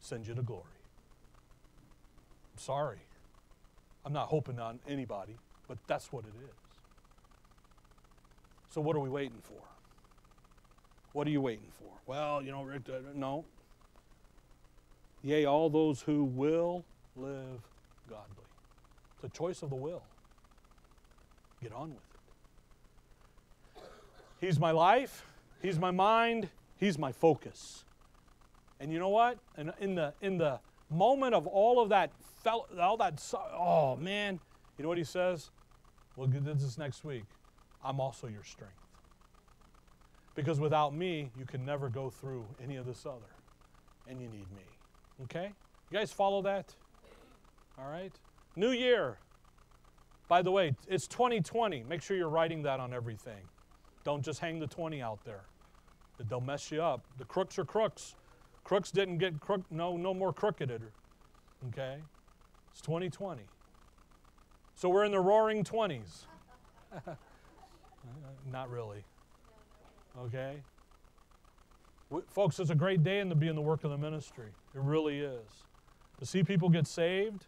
[0.00, 0.62] Send you to glory.
[2.52, 3.00] I'm sorry.
[4.04, 5.36] I'm not hoping on anybody,
[5.68, 6.78] but that's what it is.
[8.70, 9.62] So, what are we waiting for?
[11.12, 11.92] What are you waiting for?
[12.06, 13.44] Well, you know, uh, no.
[15.22, 16.84] Yea, all those who will
[17.16, 17.62] live
[18.10, 18.44] godly.
[19.14, 20.02] It's a choice of the will.
[21.62, 22.13] Get on with it.
[24.44, 25.24] He's my life,
[25.62, 27.84] He's my mind, He's my focus.
[28.78, 29.38] And you know what?
[29.56, 34.38] And in the in the moment of all of that fell all that oh man,
[34.76, 35.50] you know what he says?
[36.16, 37.24] We'll get this next week.
[37.82, 38.74] I'm also your strength.
[40.34, 43.32] Because without me, you can never go through any of this other.
[44.08, 44.64] And you need me.
[45.22, 45.52] Okay?
[45.90, 46.74] You guys follow that?
[47.78, 48.12] All right?
[48.56, 49.18] New year.
[50.28, 51.84] By the way, it's 2020.
[51.84, 53.42] Make sure you're writing that on everything.
[54.04, 55.42] Don't just hang the 20 out there.
[56.28, 57.04] They'll mess you up.
[57.18, 58.14] The crooks are crooks.
[58.62, 60.70] Crooks didn't get crook no no more crooked.
[61.68, 61.98] Okay?
[62.70, 63.42] It's 2020.
[64.74, 66.26] So we're in the roaring 20s.
[68.52, 69.04] Not really.
[70.18, 70.62] Okay?
[72.10, 74.48] W- Folks, it's a great day and to be in the work of the ministry.
[74.74, 75.64] It really is.
[76.20, 77.46] To see people get saved,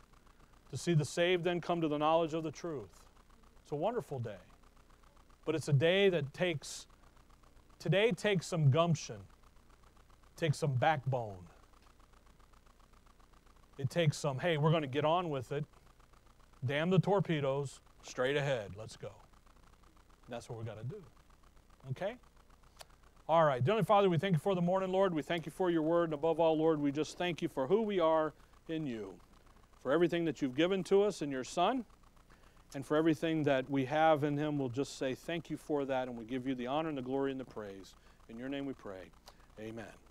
[0.70, 3.04] to see the saved then come to the knowledge of the truth.
[3.62, 4.36] It's a wonderful day.
[5.46, 6.86] But it's a day that takes,
[7.78, 9.16] today takes some gumption,
[10.36, 11.38] takes some backbone.
[13.78, 15.64] It takes some, hey, we're going to get on with it.
[16.64, 19.12] Damn the torpedoes, straight ahead, let's go.
[20.28, 21.02] That's what we got to do.
[21.92, 22.16] Okay?
[23.28, 23.64] All right.
[23.64, 25.12] Dearly Father, we thank you for the morning, Lord.
[25.12, 26.04] We thank you for your word.
[26.04, 28.32] And above all, Lord, we just thank you for who we are
[28.68, 29.14] in you,
[29.82, 31.84] for everything that you've given to us in your Son,
[32.74, 34.58] and for everything that we have in him.
[34.58, 37.02] We'll just say thank you for that, and we give you the honor and the
[37.02, 37.94] glory and the praise.
[38.28, 39.10] In your name we pray.
[39.60, 40.05] Amen.